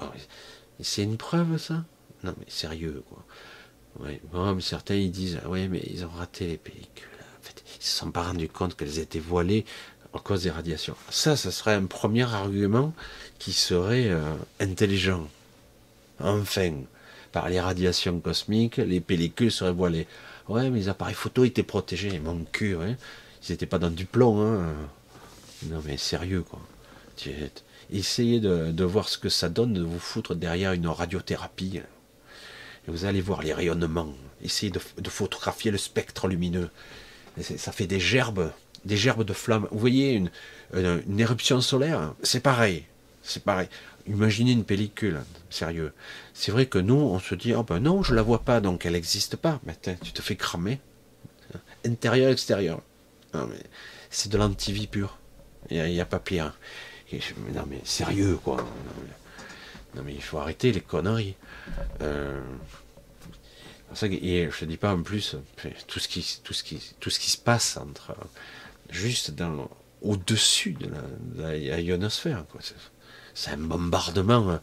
[0.81, 1.85] c'est une preuve, ça?
[2.25, 3.25] Non, mais sérieux, quoi.
[4.33, 7.09] Bon, mais certains, ils disent, ouais, mais ils ont raté les pellicules.
[7.41, 9.65] En fait, ils se sont pas rendus compte qu'elles étaient voilées
[10.13, 10.97] en cause des radiations.
[11.11, 12.93] Ça, ce serait un premier argument
[13.39, 15.29] qui serait euh, intelligent.
[16.21, 16.75] Enfin,
[17.33, 20.07] par les radiations cosmiques, les pellicules seraient voilées.
[20.49, 22.19] Ouais, mais les appareils photo étaient protégés.
[22.21, 22.97] Mon cul, hein.
[23.47, 24.75] Ils n'étaient pas dans du plomb, hein.
[25.67, 26.61] Non, mais sérieux, quoi.
[27.91, 31.79] Essayez de, voir ce que ça donne de vous foutre derrière une radiothérapie.
[32.87, 34.13] Et vous allez voir les rayonnements.
[34.43, 36.71] Essayez de, photographier le spectre lumineux.
[37.41, 38.53] ça fait des gerbes,
[38.85, 39.69] des gerbes de flammes.
[39.71, 40.23] Vous voyez
[40.75, 42.15] une éruption solaire?
[42.23, 42.85] C'est pareil.
[43.29, 43.69] C'est pareil.
[44.07, 45.21] Imaginez une pellicule,
[45.51, 45.93] sérieux.
[46.33, 48.87] C'est vrai que nous, on se dit, oh ben non, je la vois pas, donc
[48.87, 49.61] elle n'existe pas.
[49.65, 50.81] Mais tu te fais cramer.
[51.85, 52.81] Intérieur, extérieur.
[54.11, 55.19] c'est de l'antivie pure.
[55.71, 56.55] Il n'y a, pas pire.
[57.53, 58.67] non mais sérieux, quoi.
[59.95, 61.35] Non mais, il faut arrêter les conneries.
[62.01, 62.41] Euh,
[64.03, 65.37] et je ne dis pas en plus
[65.87, 68.15] tout ce qui, se passe entre
[68.91, 69.33] juste
[70.01, 70.91] au-dessus de
[71.37, 72.45] la, ionosphère.
[73.39, 74.59] C'est un bombardement.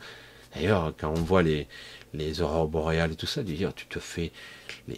[0.53, 1.67] D'ailleurs, quand on voit les,
[2.13, 4.31] les aurores boréales et tout ça, tu te fais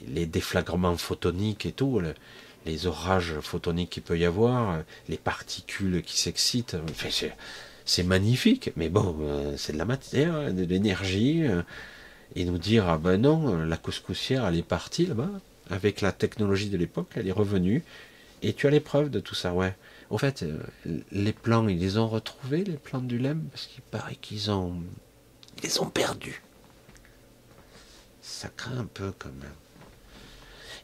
[0.07, 2.01] les, déflagrements photoniques et tout,
[2.65, 6.75] les orages photoniques qu'il peut y avoir, les particules qui s'excitent.
[7.85, 11.43] c'est magnifique, mais bon, euh, c'est de la matière, de l'énergie.
[11.43, 11.61] Euh,
[12.35, 15.29] et nous dire, ah ben non, la couscoussière, elle est partie là-bas,
[15.69, 17.83] avec la technologie de l'époque, elle est revenue,
[18.41, 19.73] et tu as l'épreuve de tout ça, ouais.
[20.09, 20.57] Au fait, euh,
[21.11, 24.81] les plans, ils les ont retrouvés, les plans du LEM, parce qu'il paraît qu'ils ont.
[25.57, 26.41] Ils les ont perdus.
[28.21, 29.55] Ça craint un peu quand même.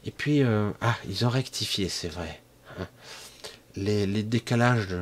[0.06, 2.42] Et puis, euh, ah, ils ont rectifié, c'est vrai.
[2.78, 2.88] Hein.
[3.76, 4.96] Les, décalages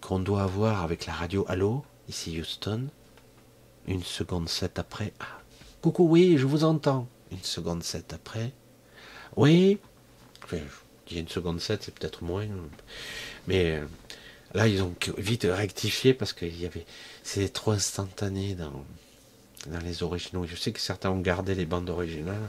[0.00, 2.88] qu'on doit avoir avec la radio Allô, ici Houston.
[3.86, 5.12] Une seconde sept après.
[5.20, 5.40] Ah,
[5.80, 7.08] coucou, oui, je vous entends.
[7.30, 8.52] Une seconde sept après.
[9.36, 9.78] Oui.
[10.44, 10.58] Enfin,
[11.06, 12.46] je dis une seconde sept, c'est peut-être moins.
[13.48, 13.84] Mais euh,
[14.54, 16.86] là, ils ont vite rectifié parce qu'il y avait.
[17.52, 18.84] Trop instantané dans,
[19.82, 20.46] les originaux.
[20.46, 22.48] Je sais que certains ont gardé les bandes originales.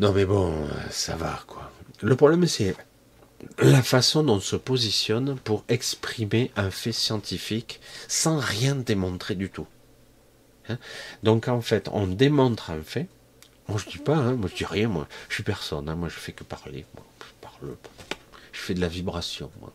[0.00, 1.70] Non, mais bon, ça va, quoi.
[2.00, 2.74] Le problème, c'est
[3.58, 9.50] la façon dont on se positionne pour exprimer un fait scientifique sans rien démontrer du
[9.50, 9.66] tout.
[10.68, 10.78] Hein?
[11.22, 13.08] Donc en fait, on démontre un fait.
[13.68, 16.08] Moi je dis pas, hein, moi je dis rien, moi je suis personne, hein, moi
[16.08, 16.86] je fais que parler,
[17.40, 17.76] parle,
[18.56, 19.72] je fais de la vibration, moi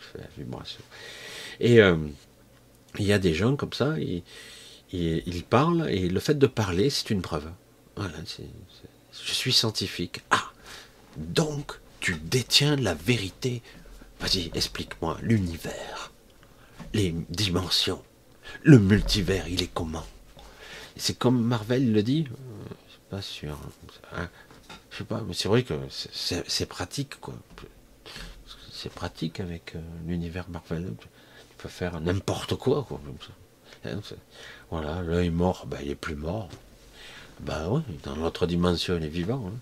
[0.00, 0.80] je fais de la vibration.
[1.60, 1.96] Et euh,
[2.98, 7.10] il y a des gens comme ça, ils, parlent et le fait de parler c'est
[7.10, 7.50] une preuve.
[7.96, 10.20] Voilà, je suis scientifique.
[10.30, 10.50] Ah,
[11.16, 13.62] donc tu détiens la vérité.
[14.20, 16.12] Vas-y, explique-moi l'univers,
[16.92, 18.02] les dimensions,
[18.62, 20.06] le multivers, il est comment?
[20.96, 23.58] C'est comme Marvel le dit euh, Je suis pas sûr.
[24.12, 24.28] Hein.
[24.90, 27.34] Je sais pas, mais c'est vrai que c'est pratique, quoi.
[28.84, 30.92] C'est pratique avec euh, l'univers Marvel.
[31.00, 31.08] Tu
[31.56, 33.00] peux faire n'importe quoi, quoi.
[33.86, 34.00] Hein,
[34.70, 36.50] voilà, l'œil mort, ben, il est plus mort.
[37.40, 39.42] Ben oui, dans l'autre dimension, il est vivant.
[39.48, 39.58] Hein.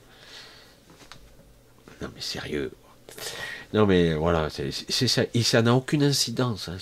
[2.03, 2.73] Non mais sérieux.
[3.73, 5.23] Non mais voilà, c'est ça.
[5.35, 6.69] Et ça n'a aucune incidence.
[6.69, 6.79] Hein.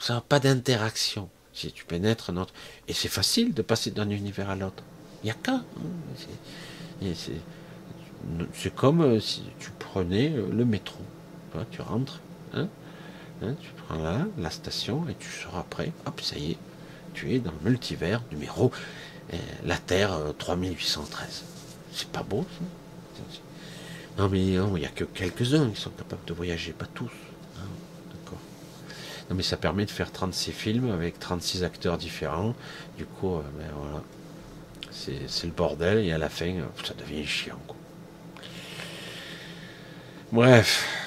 [0.00, 1.30] Ça n'a pas d'interaction.
[1.52, 2.52] Si tu pénètres notre...
[2.88, 4.82] Et c'est facile de passer d'un univers à l'autre.
[5.22, 5.64] Il n'y a qu'un.
[7.02, 7.12] Hein.
[8.52, 10.98] C'est comme euh, si tu prenais euh, le métro.
[11.70, 12.20] Tu rentres,
[12.54, 12.68] hein,
[13.40, 15.92] tu prends là, la station, et tu seras prêt.
[16.06, 16.58] Hop, ça y est.
[17.12, 18.72] Tu es dans le multivers numéro
[19.32, 21.44] euh, la Terre 3813.
[21.92, 22.64] C'est pas beau ça?
[24.18, 27.10] Non, mais il n'y a que quelques-uns qui sont capables de voyager, pas tous.
[27.58, 27.66] Hein,
[28.14, 28.38] d'accord.
[29.28, 32.54] Non, mais ça permet de faire 36 films avec 36 acteurs différents.
[32.96, 34.02] Du coup, euh, ben, voilà.
[34.92, 37.58] C'est le bordel et à la fin, euh, ça devient chiant.
[40.30, 41.03] Bref.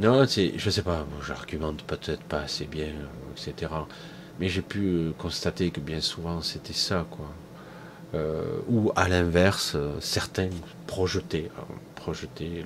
[0.00, 3.70] Non, je sais pas, j'argumente peut-être pas assez bien, euh, etc.
[4.38, 7.30] Mais j'ai pu constater que bien souvent c'était ça, quoi.
[8.68, 10.48] ou à l'inverse, certains
[10.86, 11.50] projetaient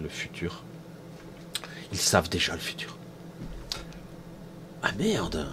[0.00, 0.62] le futur.
[1.92, 2.96] Ils savent déjà le futur.
[4.82, 5.46] Ah merde,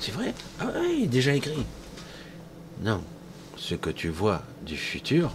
[0.00, 0.34] c'est vrai?
[0.58, 1.64] Ah oui, déjà écrit.
[2.82, 3.02] Non,
[3.56, 5.32] ce que tu vois du futur,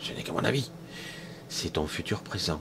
[0.00, 0.70] ce n'est qu'à mon avis,
[1.48, 2.60] c'est ton futur présent.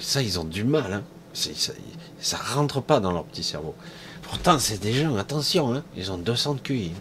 [0.00, 0.92] Ça, ils ont du mal.
[0.92, 1.02] Hein.
[1.32, 3.74] Ça, rentre pas dans leur petit cerveau.
[4.22, 6.92] Pourtant, c'est des gens, attention, hein, ils ont 200 de QI.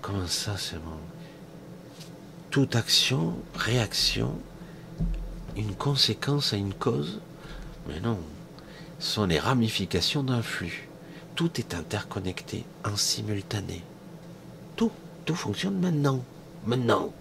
[0.00, 0.96] Comment ça, c'est bon?
[2.50, 4.32] Toute action, réaction,
[5.56, 7.20] une conséquence à une cause?
[7.88, 8.18] Mais non,
[8.98, 10.88] ce sont les ramifications d'un flux.
[11.34, 13.82] Tout est interconnecté en simultané.
[14.76, 14.92] Tout,
[15.24, 16.22] tout fonctionne maintenant.
[16.66, 17.12] Maintenant.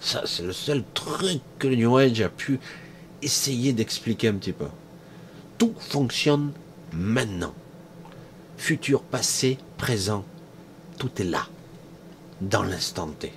[0.00, 2.58] Ça, c'est le seul truc que le New Age a pu
[3.22, 4.68] essayer d'expliquer un petit peu.
[5.58, 6.52] Tout fonctionne
[6.92, 7.54] maintenant.
[8.56, 10.24] Futur, passé, présent,
[10.98, 11.46] tout est là,
[12.40, 13.32] dans l'instant T.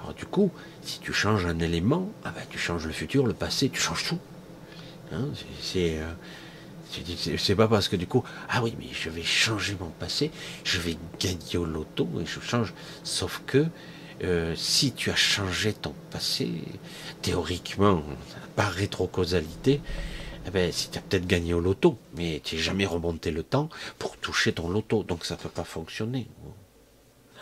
[0.00, 0.50] Alors du coup,
[0.82, 4.06] si tu changes un élément, ah ben, tu changes le futur, le passé, tu changes
[4.08, 4.18] tout.
[5.12, 5.28] Hein,
[5.60, 5.98] c'est
[7.38, 10.30] c'est pas parce que du coup, ah oui, mais je vais changer mon passé,
[10.64, 12.74] je vais gagner au loto et je change.
[13.04, 13.66] Sauf que
[14.22, 16.50] euh, si tu as changé ton passé,
[17.22, 18.02] théoriquement,
[18.56, 19.80] par rétrocausalité,
[20.46, 23.42] eh ben, si tu as peut-être gagné au loto, mais tu n'es jamais remonté le
[23.42, 23.68] temps
[23.98, 26.26] pour toucher ton loto, donc ça ne peut pas fonctionner.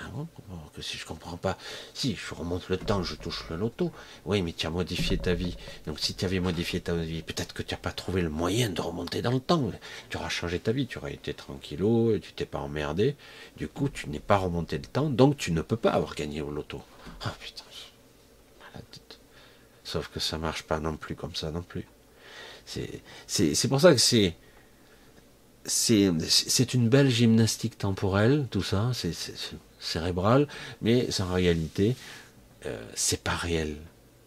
[0.02, 0.08] Ah
[0.74, 1.58] que si je comprends pas,
[1.94, 3.90] si je remonte le temps, je touche le loto.
[4.24, 5.56] Oui, mais tu as modifié ta vie.
[5.86, 8.70] Donc si tu avais modifié ta vie, peut-être que tu n'as pas trouvé le moyen
[8.70, 9.70] de remonter dans le temps.
[10.08, 13.16] Tu auras changé ta vie, tu aurais été tranquillo, tu t'es pas emmerdé.
[13.56, 16.40] Du coup, tu n'es pas remonté le temps, donc tu ne peux pas avoir gagné
[16.40, 16.82] au loto.
[17.22, 17.64] Ah putain,
[19.84, 21.84] Sauf que ça marche pas non plus comme ça non plus.
[22.64, 24.36] C'est pour ça que c'est
[25.64, 28.92] c'est une belle gymnastique temporelle, tout ça.
[28.94, 29.12] C'est
[29.80, 30.46] cérébrale,
[30.82, 31.96] mais en réalité,
[32.66, 33.76] euh, c'est pas réel.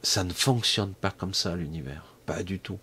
[0.01, 2.79] Ça ne fonctionne pas comme ça l'univers, pas du tout.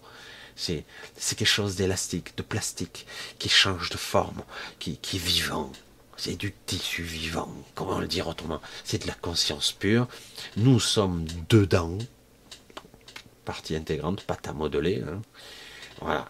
[0.57, 0.85] C'est
[1.17, 3.07] quelque chose d'élastique, de plastique,
[3.39, 4.43] qui change de forme,
[4.79, 5.73] qui, qui est vivant.
[6.17, 7.51] C'est du tissu vivant.
[7.75, 10.07] Comment le dire autrement C'est de la conscience pure.
[10.59, 11.97] Nous sommes dedans,
[13.47, 15.03] partie intégrante, pâte à modeler.
[15.09, 15.23] Hein.
[16.03, 16.29] Voilà.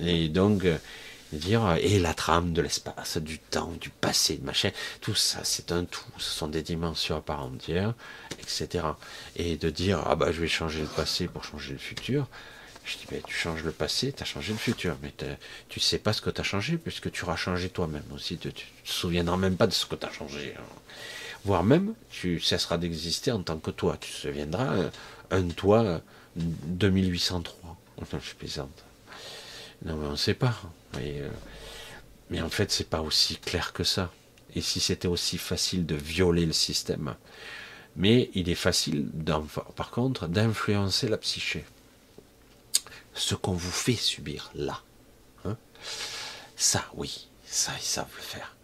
[0.00, 0.78] Et donc, euh,
[1.32, 4.70] dire et la trame de l'espace, du temps, du passé, de machin,
[5.00, 7.94] tout ça c'est un tout, ce sont des dimensions à part entière,
[8.40, 8.84] etc.
[9.36, 12.26] Et de dire ah bah je vais changer le passé pour changer le futur,
[12.84, 14.96] Je dis, ben, tu changes le passé, tu as changé le futur.
[15.02, 15.12] Mais
[15.68, 18.36] tu sais pas ce que tu as changé, puisque tu auras changé toi-même aussi.
[18.38, 20.54] Tu ne te souviendras même pas de ce que tu as changé.
[20.58, 20.62] Hein.
[21.44, 23.96] Voire même, tu cesseras d'exister en tant que toi.
[24.00, 24.90] Tu te souviendras, euh,
[25.30, 26.00] un, toi
[26.36, 27.76] 2803.
[28.02, 28.84] Enfin, je plaisante.
[29.84, 30.54] Non, mais on ne sait pas.
[30.94, 31.30] Mais, euh,
[32.30, 34.12] mais en fait, c'est pas aussi clair que ça.
[34.54, 37.14] Et si c'était aussi facile de violer le système,
[37.96, 39.08] mais il est facile,
[39.76, 41.64] par contre, d'influencer la psyché.
[43.14, 44.82] Ce qu'on vous fait subir là.
[45.44, 45.56] Hein,
[46.56, 48.56] ça, oui, ça, ils savent le faire.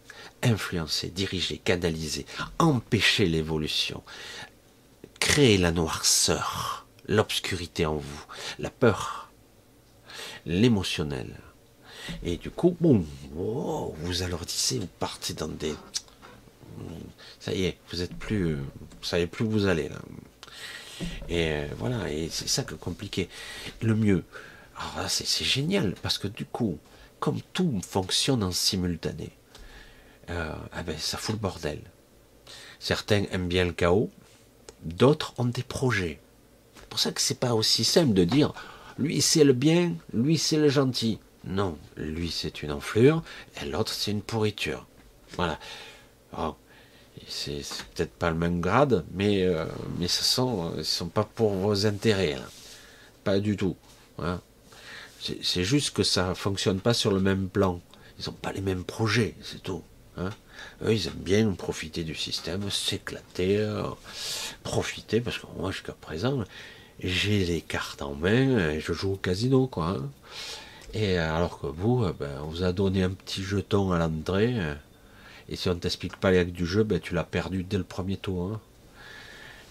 [0.43, 2.25] Influencer, diriger, canaliser,
[2.59, 4.03] empêcher l'évolution,
[5.19, 8.25] créer la noirceur, l'obscurité en vous,
[8.59, 9.31] la peur,
[10.45, 11.35] l'émotionnel.
[12.23, 15.75] Et du coup, bon, vous alourdissez, vous partez dans des
[17.39, 19.99] ça y est, vous êtes plus, vous savez plus où vous allez là.
[21.29, 23.29] Et euh, voilà, et c'est ça que compliqué.
[23.81, 24.23] Le mieux,
[24.75, 26.77] alors c'est génial parce que du coup,
[27.19, 29.31] comme tout fonctionne en simultané,
[30.29, 31.79] euh, ah ben, ça fout le bordel.
[32.79, 34.09] Certains aiment bien le chaos,
[34.83, 36.19] d'autres ont des projets.
[36.75, 38.53] C'est pour ça que c'est pas aussi simple de dire
[38.97, 41.19] lui c'est le bien, lui c'est le gentil.
[41.47, 43.23] Non, lui c'est une enflure
[43.61, 44.85] et l'autre c'est une pourriture.
[45.35, 45.59] Voilà.
[47.27, 47.61] C'est
[47.95, 49.65] peut-être pas le même grade, mais, euh,
[50.07, 52.33] ce sont, ils sont pas pour vos intérêts.
[52.33, 52.45] Hein.
[53.23, 53.75] Pas du tout.
[54.19, 54.39] Hein.
[55.41, 57.81] C'est juste que ça fonctionne pas sur le même plan.
[58.19, 59.83] Ils n'ont pas les mêmes projets, c'est tout.
[60.17, 60.29] Hein.
[60.83, 63.83] Eux, ils aiment bien profiter du système, s'éclater, euh,
[64.63, 66.43] profiter, parce que moi, jusqu'à présent,
[66.99, 69.97] j'ai les cartes en main et je joue au casino, quoi.
[70.99, 74.55] Et alors que vous, euh, ben, on vous a donné un petit jeton à l'entrée.
[75.47, 77.77] Et si on ne t'explique pas les règles du jeu, ben, tu l'as perdu dès
[77.77, 78.53] le premier tour.
[78.53, 78.61] Hein.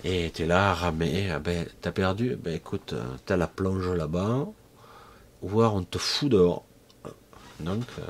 [0.04, 1.30] Et tu es là à ramer.
[1.32, 4.46] Ah ben, t'as perdu Ben écoute, euh, t'as la plonge là-bas.
[5.42, 6.64] Alors on te fout dehors.
[7.58, 8.02] Donc, euh,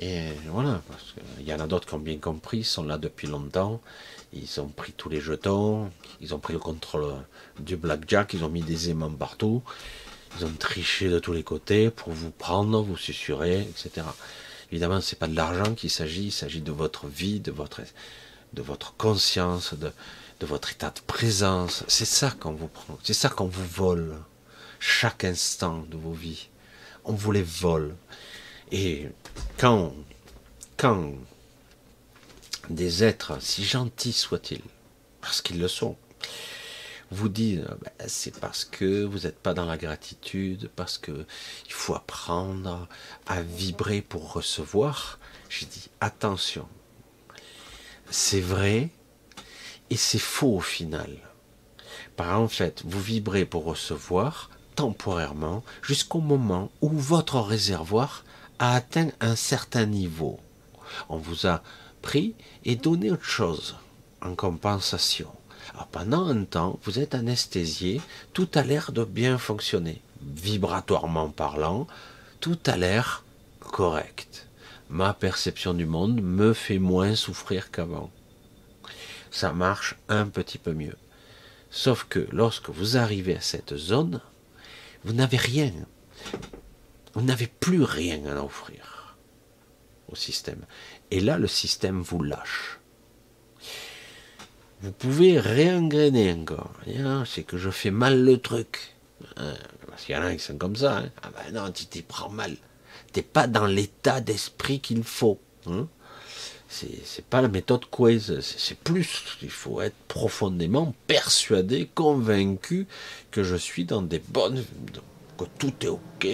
[0.00, 0.82] et voilà.
[0.88, 3.80] Parce qu'il y en a d'autres qui ont bien compris, ils sont là depuis longtemps.
[4.32, 5.88] Ils ont pris tous les jetons.
[6.20, 7.14] Ils ont pris le contrôle
[7.60, 8.34] du blackjack.
[8.34, 9.62] Ils ont mis des aimants partout.
[10.38, 14.06] Ils ont triché de tous les côtés pour vous prendre, vous susurrer, etc.
[14.70, 17.82] Évidemment, ce n'est pas de l'argent qu'il s'agit, il s'agit de votre vie, de votre,
[18.52, 19.92] de votre conscience, de,
[20.40, 21.84] de votre état de présence.
[21.86, 24.16] C'est ça qu'on vous prend, c'est ça qu'on vous vole
[24.80, 26.48] chaque instant de vos vies.
[27.04, 27.94] On vous les vole.
[28.72, 29.08] Et
[29.58, 29.94] quand,
[30.76, 31.12] quand
[32.70, 34.62] des êtres, si gentils soient-ils,
[35.20, 35.96] parce qu'ils le sont,
[37.10, 41.26] vous dit euh, ben, c'est parce que vous n'êtes pas dans la gratitude, parce que
[41.66, 42.88] il faut apprendre
[43.26, 45.18] à vibrer pour recevoir.
[45.48, 46.68] J'ai dit attention,
[48.10, 48.90] c'est vrai
[49.90, 51.10] et c'est faux au final.
[52.16, 58.24] Par en fait, vous vibrez pour recevoir temporairement jusqu'au moment où votre réservoir
[58.58, 60.40] a atteint un certain niveau.
[61.08, 61.62] On vous a
[62.02, 62.34] pris
[62.64, 63.76] et donné autre chose
[64.20, 65.28] en compensation.
[65.72, 68.00] Alors pendant un temps, vous êtes anesthésié,
[68.32, 70.00] tout a l'air de bien fonctionner.
[70.20, 71.86] Vibratoirement parlant,
[72.40, 73.24] tout a l'air
[73.60, 74.46] correct.
[74.90, 78.10] Ma perception du monde me fait moins souffrir qu'avant.
[79.30, 80.96] Ça marche un petit peu mieux.
[81.70, 84.20] Sauf que lorsque vous arrivez à cette zone,
[85.04, 85.72] vous n'avez rien.
[87.14, 89.16] Vous n'avez plus rien à offrir
[90.08, 90.64] au système.
[91.10, 92.78] Et là, le système vous lâche
[94.84, 96.70] vous pouvez réengrainer encore.
[97.24, 98.94] C'est que je fais mal le truc.
[99.38, 99.54] Hein,
[99.88, 100.98] parce qu'il y en a qui sont comme ça.
[100.98, 101.10] Hein.
[101.22, 102.54] Ah ben non, tu t'y prends mal.
[103.12, 105.40] T'es pas dans l'état d'esprit qu'il faut.
[105.66, 105.88] Hein.
[106.68, 108.40] C'est pas la méthode Quiz.
[108.40, 109.22] C'est plus.
[109.40, 112.86] Il faut être profondément persuadé, convaincu
[113.30, 114.62] que je suis dans des bonnes.
[115.38, 116.26] que tout est ok,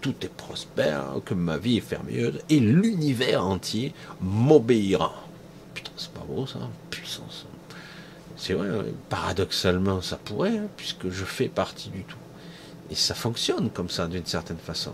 [0.00, 5.14] tout est prospère, que ma vie est fermeuse et l'univers entier m'obéira.
[5.74, 7.46] Putain, c'est pas beau ça, puissance.
[8.36, 8.68] C'est vrai,
[9.08, 12.18] paradoxalement, ça pourrait, hein, puisque je fais partie du tout.
[12.90, 14.92] Et ça fonctionne comme ça, d'une certaine façon.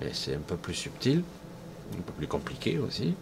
[0.00, 1.22] Mais c'est un peu plus subtil,
[1.92, 3.14] un peu plus compliqué aussi.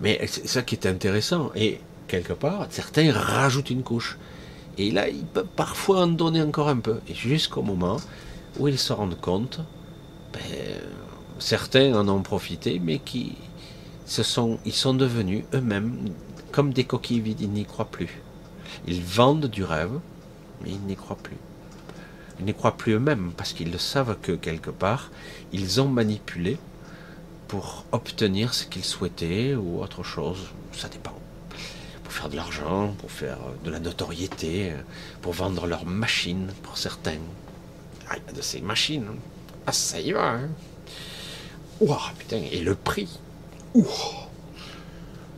[0.00, 1.50] Mais c'est ça qui est intéressant.
[1.54, 4.18] Et quelque part, certains rajoutent une couche.
[4.78, 7.00] Et là, ils peuvent parfois en donner encore un peu.
[7.08, 7.96] Et jusqu'au moment
[8.58, 9.60] où ils se rendent compte,
[10.32, 10.40] ben,
[11.38, 13.36] certains en ont profité, mais qui
[14.06, 14.22] se
[14.64, 16.08] ils sont devenus eux-mêmes
[16.52, 18.22] comme des coquilles vides, ils n'y croient plus.
[18.86, 20.00] Ils vendent du rêve,
[20.62, 21.36] mais ils n'y croient plus.
[22.38, 25.10] Ils n'y croient plus eux-mêmes parce qu'ils le savent que quelque part,
[25.52, 26.58] ils ont manipulé
[27.48, 30.48] pour obtenir ce qu'ils souhaitaient ou autre chose.
[30.72, 31.14] Ça dépend.
[32.04, 34.72] Pour faire de l'argent, pour faire de la notoriété,
[35.20, 37.18] pour vendre leurs machines pour certains.
[38.08, 39.06] Ah, il y a de ces machines.
[39.66, 40.32] Ah, ça y va.
[40.32, 40.48] Hein.
[41.80, 43.08] Ouah, putain, et le prix?
[43.74, 44.28] Ouah.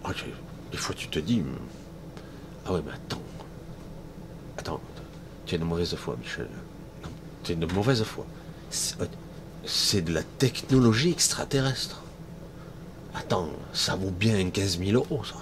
[0.05, 0.13] Ah,
[0.73, 1.43] des fois, tu te dis.
[2.67, 3.23] Ah ouais, mais attends.
[4.59, 4.81] Attends,
[5.47, 6.49] tu es de mauvaise foi, Michel.
[7.45, 8.27] Tu es de mauvaise foi.
[9.65, 12.03] C'est de la technologie extraterrestre.
[13.15, 15.37] Attends, ça vaut bien 15 000 euros, ça.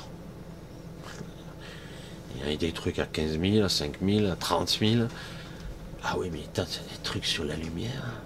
[2.35, 5.05] Il y a des trucs à 15 000, à 5 000, à 30 000.
[6.03, 8.23] Ah oui, mais t'as des trucs sur la lumière,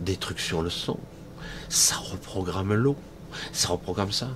[0.00, 0.98] des trucs sur le son.
[1.68, 2.96] Ça reprogramme l'eau,
[3.52, 4.28] ça reprogramme ça.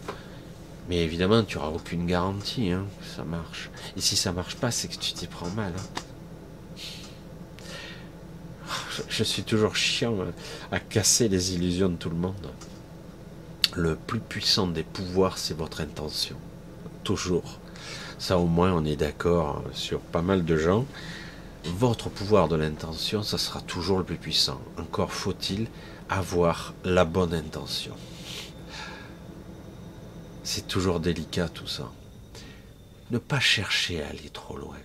[0.89, 3.71] Mais évidemment, tu n'auras aucune garantie, hein, que ça marche.
[3.97, 5.73] Et si ça marche pas, c'est que tu t'y prends mal.
[5.77, 6.83] Hein.
[9.09, 10.33] Je, suis toujours chiant hein,
[10.73, 12.53] à casser les illusions de tout le monde.
[13.75, 16.37] Le plus puissant des pouvoirs, c'est votre intention.
[17.05, 17.59] Toujours.
[18.19, 20.87] Ça, au moins, on est d'accord sur pas mal de gens.
[21.65, 24.61] Votre pouvoir de l'intention, ça sera toujours le plus puissant.
[24.79, 25.69] Encore faut-il
[26.09, 27.95] avoir la bonne intention.
[30.51, 31.93] C'est toujours délicat tout ça.
[33.11, 34.79] Ne pas chercher à aller trop loin.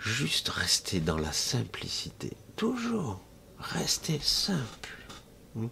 [0.00, 2.36] Juste rester dans la simplicité.
[2.56, 3.20] Toujours
[3.60, 4.98] rester simple.
[5.54, 5.68] Hmm.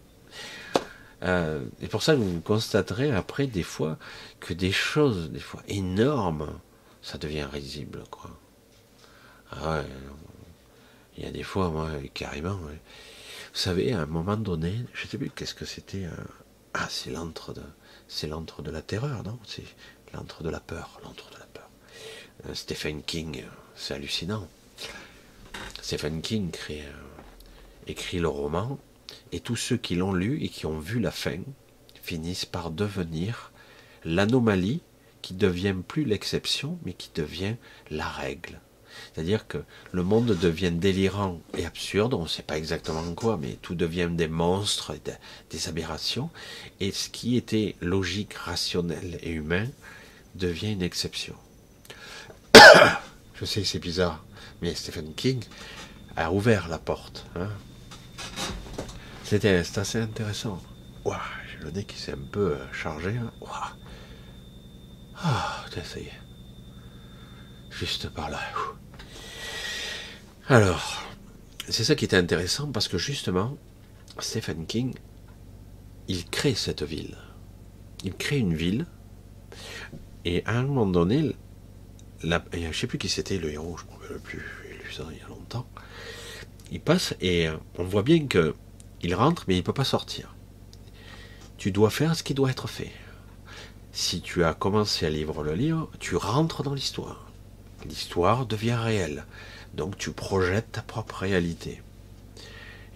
[1.24, 3.98] Euh, et pour ça, vous constaterez après des fois
[4.38, 6.56] que des choses, des fois énormes,
[7.02, 8.30] ça devient risible, quoi.
[9.50, 9.82] Ah
[11.18, 12.54] il y a des fois, moi, carrément.
[12.54, 12.70] Vous
[13.52, 16.06] savez, à un moment donné, je sais plus qu'est-ce que c'était.
[16.72, 17.62] Ah, c'est l'antre de,
[18.10, 19.38] c'est l'antre de la terreur, non?
[19.46, 19.64] C'est
[20.12, 21.70] l'antre de la peur, l'antre de la peur.
[22.46, 23.44] Euh, Stephen King,
[23.76, 24.48] c'est hallucinant.
[25.80, 26.84] Stephen King crée,
[27.86, 28.78] écrit le roman,
[29.32, 31.38] et tous ceux qui l'ont lu et qui ont vu la fin
[32.02, 33.52] finissent par devenir
[34.04, 34.82] l'anomalie
[35.22, 37.56] qui devient plus l'exception, mais qui devient
[37.90, 38.60] la règle.
[39.12, 39.58] C'est-à-dire que
[39.92, 44.08] le monde devient délirant et absurde, on ne sait pas exactement quoi, mais tout devient
[44.10, 44.94] des monstres,
[45.50, 46.30] des aberrations,
[46.78, 49.66] et ce qui était logique, rationnel et humain
[50.36, 51.34] devient une exception.
[53.34, 54.24] Je sais, c'est bizarre,
[54.62, 55.42] mais Stephen King
[56.16, 57.26] a ouvert la porte.
[57.36, 57.48] Hein.
[59.24, 60.62] C'était assez intéressant.
[61.06, 63.10] j'ai le nez qui s'est un peu euh, chargé.
[63.10, 63.32] Hein.
[65.16, 66.00] Ah, ça.
[67.70, 68.40] Juste par là.
[70.50, 71.04] Alors,
[71.68, 73.56] c'est ça qui était intéressant parce que justement,
[74.18, 74.94] Stephen King,
[76.08, 77.16] il crée cette ville.
[78.02, 78.86] Il crée une ville.
[80.24, 81.36] Et à un moment donné,
[82.24, 84.84] la, je ne sais plus qui c'était le héros, je ne me rappelle plus, il
[84.84, 85.68] lu ça il y a longtemps.
[86.72, 87.46] Il passe et
[87.78, 88.56] on voit bien que
[89.02, 90.34] il rentre, mais il ne peut pas sortir.
[91.58, 92.90] Tu dois faire ce qui doit être fait.
[93.92, 97.29] Si tu as commencé à lire le livre, tu rentres dans l'histoire.
[97.86, 99.24] L'histoire devient réelle.
[99.74, 101.82] Donc tu projettes ta propre réalité.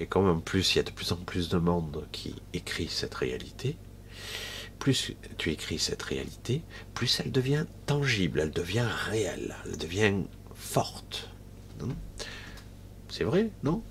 [0.01, 2.89] Et comme en plus il y a de plus en plus de monde qui écrit
[2.89, 3.77] cette réalité,
[4.78, 6.62] plus tu écris cette réalité,
[6.94, 10.15] plus elle devient tangible, elle devient réelle, elle devient
[10.55, 11.31] forte.
[13.09, 13.82] C'est vrai, non?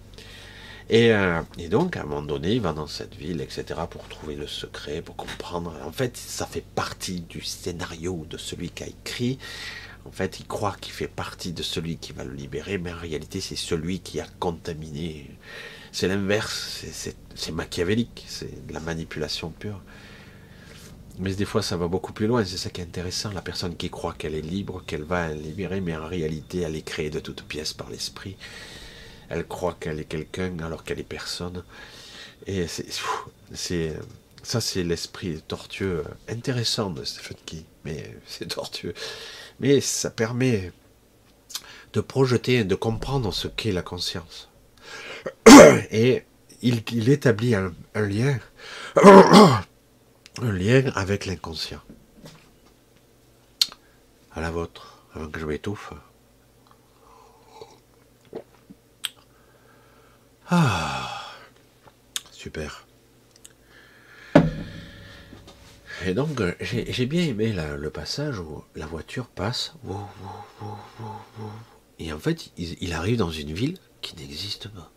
[0.92, 4.36] Euh, et, donc, à un moment donné, il va dans cette ville, etc., pour trouver
[4.36, 5.74] le secret, pour comprendre.
[5.86, 9.40] En fait, ça fait partie du scénario de celui qui a écrit.
[10.06, 12.98] En fait, il croit qu'il fait partie de celui qui va le libérer, mais en
[12.98, 15.30] réalité, c'est celui qui a contaminé.
[15.92, 16.86] C'est l'inverse,
[17.36, 19.82] c'est machiavélique, c'est de la manipulation pure.
[21.20, 23.32] Mais des fois, ça va beaucoup plus loin, c'est ça qui est intéressant.
[23.32, 26.82] La personne qui croit qu'elle est libre, qu'elle va libérer, mais en réalité, elle est
[26.82, 28.36] créée de toutes pièces par l'esprit.
[29.30, 31.64] Elle croit qu'elle est quelqu'un alors qu'elle est personne.
[32.48, 33.96] Et c'est,
[34.42, 38.94] ça, c'est l'esprit tortueux intéressant de Stephen King, mais c'est tortueux.
[39.60, 40.72] Mais ça permet
[41.94, 44.50] de projeter et de comprendre ce qu'est la conscience.
[45.92, 46.24] Et
[46.62, 48.40] il, établit un, lien,
[48.96, 49.62] un
[50.42, 51.82] lien avec l'inconscient.
[54.32, 55.94] À la vôtre, avant que je m'étouffe.
[60.50, 61.32] Ah,
[62.32, 62.83] super.
[66.06, 69.74] Et donc, j'ai bien aimé le passage où la voiture passe.
[72.00, 74.92] Et en fait, il, arrive dans une ville qui n'existe pas.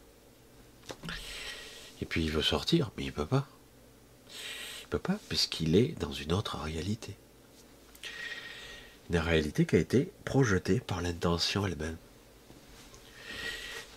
[2.02, 3.46] Et puis il veut sortir, mais il peut pas.
[4.82, 7.16] Il peut pas, puisqu'il est dans une autre réalité.
[9.10, 11.96] Une réalité qui a été projetée par l'intention elle-même.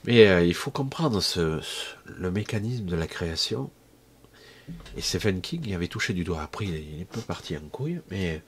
[0.05, 1.59] Mais euh, il faut comprendre ce,
[2.05, 3.69] le mécanisme de la création.
[4.97, 6.41] Et Stephen King y avait touché du doigt.
[6.41, 8.41] Après, il est peu parti en couille, mais,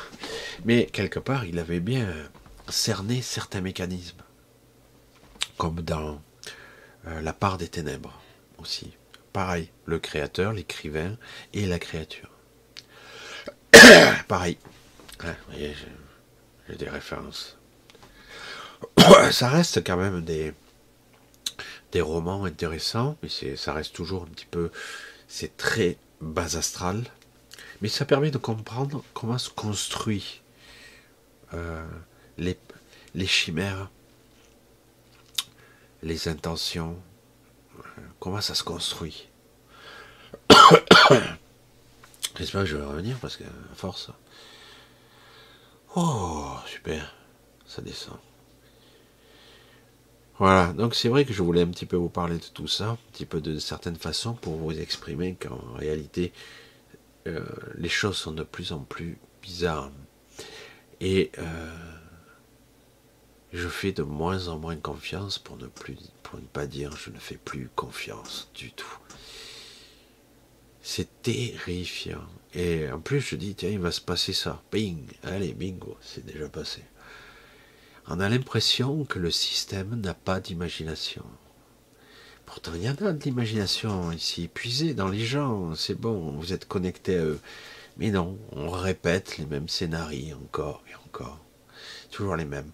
[0.64, 2.06] mais quelque part, il avait bien
[2.68, 4.22] cerné certains mécanismes.
[5.56, 6.22] Comme dans
[7.06, 8.20] euh, la part des ténèbres
[8.58, 8.92] aussi.
[9.32, 11.16] Pareil, le créateur, l'écrivain
[11.52, 12.30] et la créature.
[14.28, 14.58] Pareil.
[15.48, 15.74] voyez,
[16.68, 17.56] j'ai des références.
[19.30, 20.52] Ça reste quand même des,
[21.92, 24.70] des romans intéressants, mais ça reste toujours un petit peu.
[25.32, 27.04] C'est très bas astral,
[27.80, 30.42] mais ça permet de comprendre comment se construit
[31.54, 31.86] euh,
[32.36, 32.58] les,
[33.28, 33.88] chimères,
[36.02, 37.00] les intentions,
[37.78, 37.82] euh,
[38.18, 39.28] comment ça se construit.
[42.36, 43.44] J'espère que je vais revenir parce que,
[43.76, 44.10] force.
[45.94, 47.14] Oh, super,
[47.66, 48.18] ça descend.
[50.40, 52.88] Voilà, donc c'est vrai que je voulais un petit peu vous parler de tout ça,
[52.92, 56.32] un petit peu de certaines façons pour vous exprimer qu'en réalité,
[57.26, 57.44] euh,
[57.74, 59.92] les choses sont de plus en plus bizarres.
[61.02, 61.76] Et euh,
[63.52, 67.10] je fais de moins en moins confiance pour ne plus, pour ne pas dire je
[67.10, 68.98] ne fais plus confiance du tout.
[70.80, 72.24] C'est terrifiant.
[72.54, 74.62] Et en plus, je dis, tiens, il va se passer ça.
[74.72, 76.82] Bing, allez, bingo, c'est déjà passé
[78.10, 81.24] on a l'impression que le système n'a pas d'imagination.
[82.44, 86.52] Pourtant, il y en a de l'imagination ici, puisée dans les gens, c'est bon, vous
[86.52, 87.40] êtes connectés à eux.
[87.98, 91.38] Mais non, on répète les mêmes scénarios encore et encore.
[92.10, 92.70] Toujours les mêmes.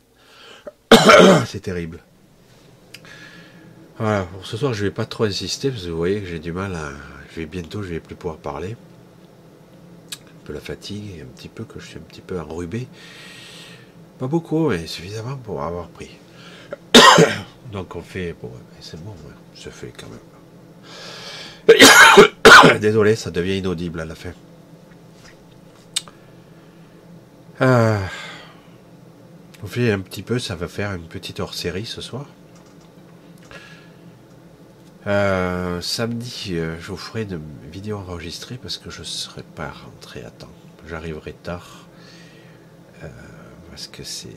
[1.46, 2.02] c'est terrible.
[3.98, 6.26] Voilà, pour ce soir, je ne vais pas trop insister, parce que vous voyez que
[6.26, 6.92] j'ai du mal à...
[7.30, 8.74] Je vais bientôt, je ne vais plus pouvoir parler.
[10.14, 12.88] Un peu la fatigue, et un petit peu que je suis un petit peu enrubé.
[14.18, 16.10] Pas beaucoup, mais suffisamment pour avoir pris.
[17.72, 18.34] Donc on fait.
[18.40, 19.14] Bon, c'est bon,
[19.54, 20.20] se fait quand même.
[22.80, 24.32] Désolé, ça devient inaudible à la fin.
[27.60, 27.98] Euh,
[29.62, 32.26] on fait un petit peu, ça va faire une petite hors-série ce soir.
[35.06, 37.40] Euh, samedi, euh, je vous ferai une
[37.70, 40.52] vidéo enregistrée parce que je ne serai pas rentré à temps.
[40.88, 41.86] J'arriverai tard
[43.76, 44.30] parce que c'est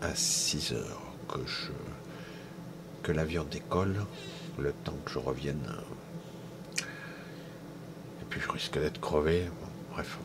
[0.00, 1.70] à 6 heures que je
[3.02, 4.06] que l'avion décolle,
[4.58, 5.70] le temps que je revienne.
[6.78, 9.50] Et puis je risque d'être crevé.
[9.90, 10.16] bref.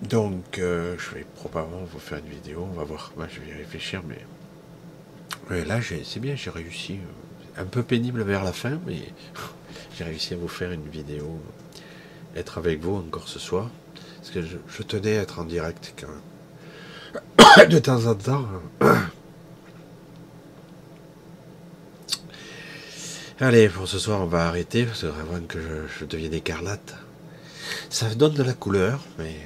[0.00, 3.12] Donc euh, je vais probablement vous faire une vidéo, on va voir.
[3.18, 7.00] Moi, je vais y réfléchir, mais, là c'est bien, j'ai réussi.
[7.58, 9.12] Un peu pénible vers la fin, mais
[9.94, 11.38] j'ai réussi à vous faire une vidéo,
[12.34, 13.68] être avec vous encore ce soir.
[14.16, 16.31] Parce que je, je tenais à être en direct quand même.
[17.68, 18.46] de temps en temps.
[23.40, 25.58] Allez, pour ce soir, on va arrêter, parce que avant que
[25.98, 26.94] je, devienne écarlate.
[27.90, 29.36] Ça donne de la couleur, mais...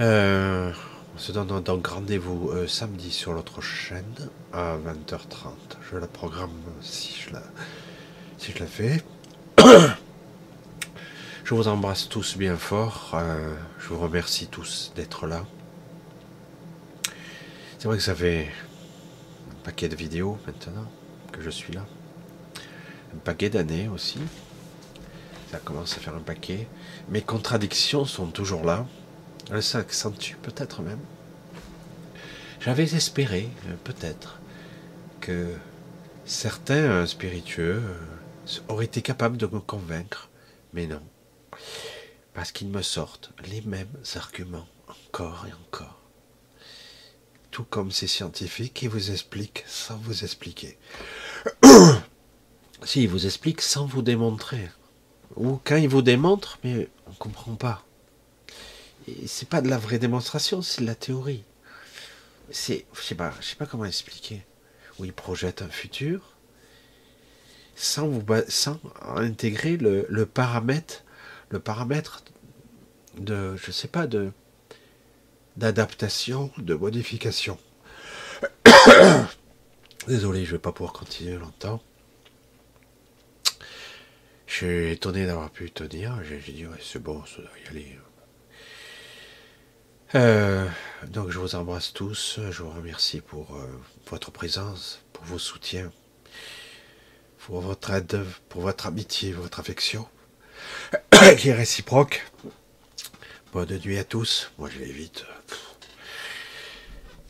[0.00, 0.72] Euh,
[1.14, 4.04] on se donne donc rendez-vous euh, samedi sur l'autre chaîne
[4.52, 5.52] à 20h30.
[5.88, 6.50] Je la programme
[7.32, 7.42] la,
[8.38, 9.04] si je la fais.
[11.44, 13.10] Je vous embrasse tous bien fort.
[13.12, 15.44] Euh, je vous remercie tous d'être là.
[17.78, 18.50] C'est vrai que ça fait
[19.50, 20.90] un paquet de vidéos maintenant
[21.32, 21.84] que je suis là.
[23.14, 24.18] Un paquet d'années aussi.
[25.50, 26.66] Ça commence à faire un paquet.
[27.10, 28.86] Mes contradictions sont toujours là.
[29.50, 31.00] Elles s'accentuent peut-être même.
[32.60, 34.40] J'avais espéré, euh, peut-être,
[35.20, 35.52] que
[36.24, 37.82] certains euh, spiritueux
[38.68, 40.30] auraient été capables de me convaincre.
[40.72, 41.02] Mais non
[42.34, 46.00] parce qu'ils me sortent les mêmes arguments encore et encore.
[47.50, 50.76] Tout comme ces scientifiques qui vous expliquent sans vous expliquer.
[52.84, 54.68] si, ils vous expliquent sans vous démontrer.
[55.36, 57.84] Ou quand ils vous démontrent, mais on ne comprend pas.
[59.26, 61.44] C'est pas de la vraie démonstration, c'est de la théorie.
[62.50, 64.44] C'est, je sais pas, sais pas comment expliquer.
[64.98, 66.34] Où ils projettent un futur
[67.76, 68.80] sans vous, sans
[69.16, 71.03] intégrer le paramètre
[71.50, 72.24] le paramètre
[73.18, 74.32] de, je sais pas, de
[75.56, 77.58] d'adaptation, de modification.
[80.08, 81.80] Désolé, je vais pas pouvoir continuer longtemps.
[84.46, 86.18] Je suis étonné d'avoir pu tenir.
[86.24, 87.98] J'ai dit, ouais, c'est bon, ça doit y aller.
[90.14, 90.68] Euh,
[91.08, 92.38] donc, je vous embrasse tous.
[92.50, 93.66] Je vous remercie pour euh,
[94.08, 95.90] votre présence, pour vos soutiens,
[97.38, 100.06] pour votre aide, pour votre amitié, votre affection.
[101.38, 102.24] qui est réciproque.
[103.52, 104.50] Bonne nuit à tous.
[104.58, 105.24] Moi, je vais vite.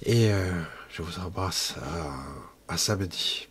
[0.05, 1.75] Et euh, je vous embrasse
[2.69, 3.49] à samedi.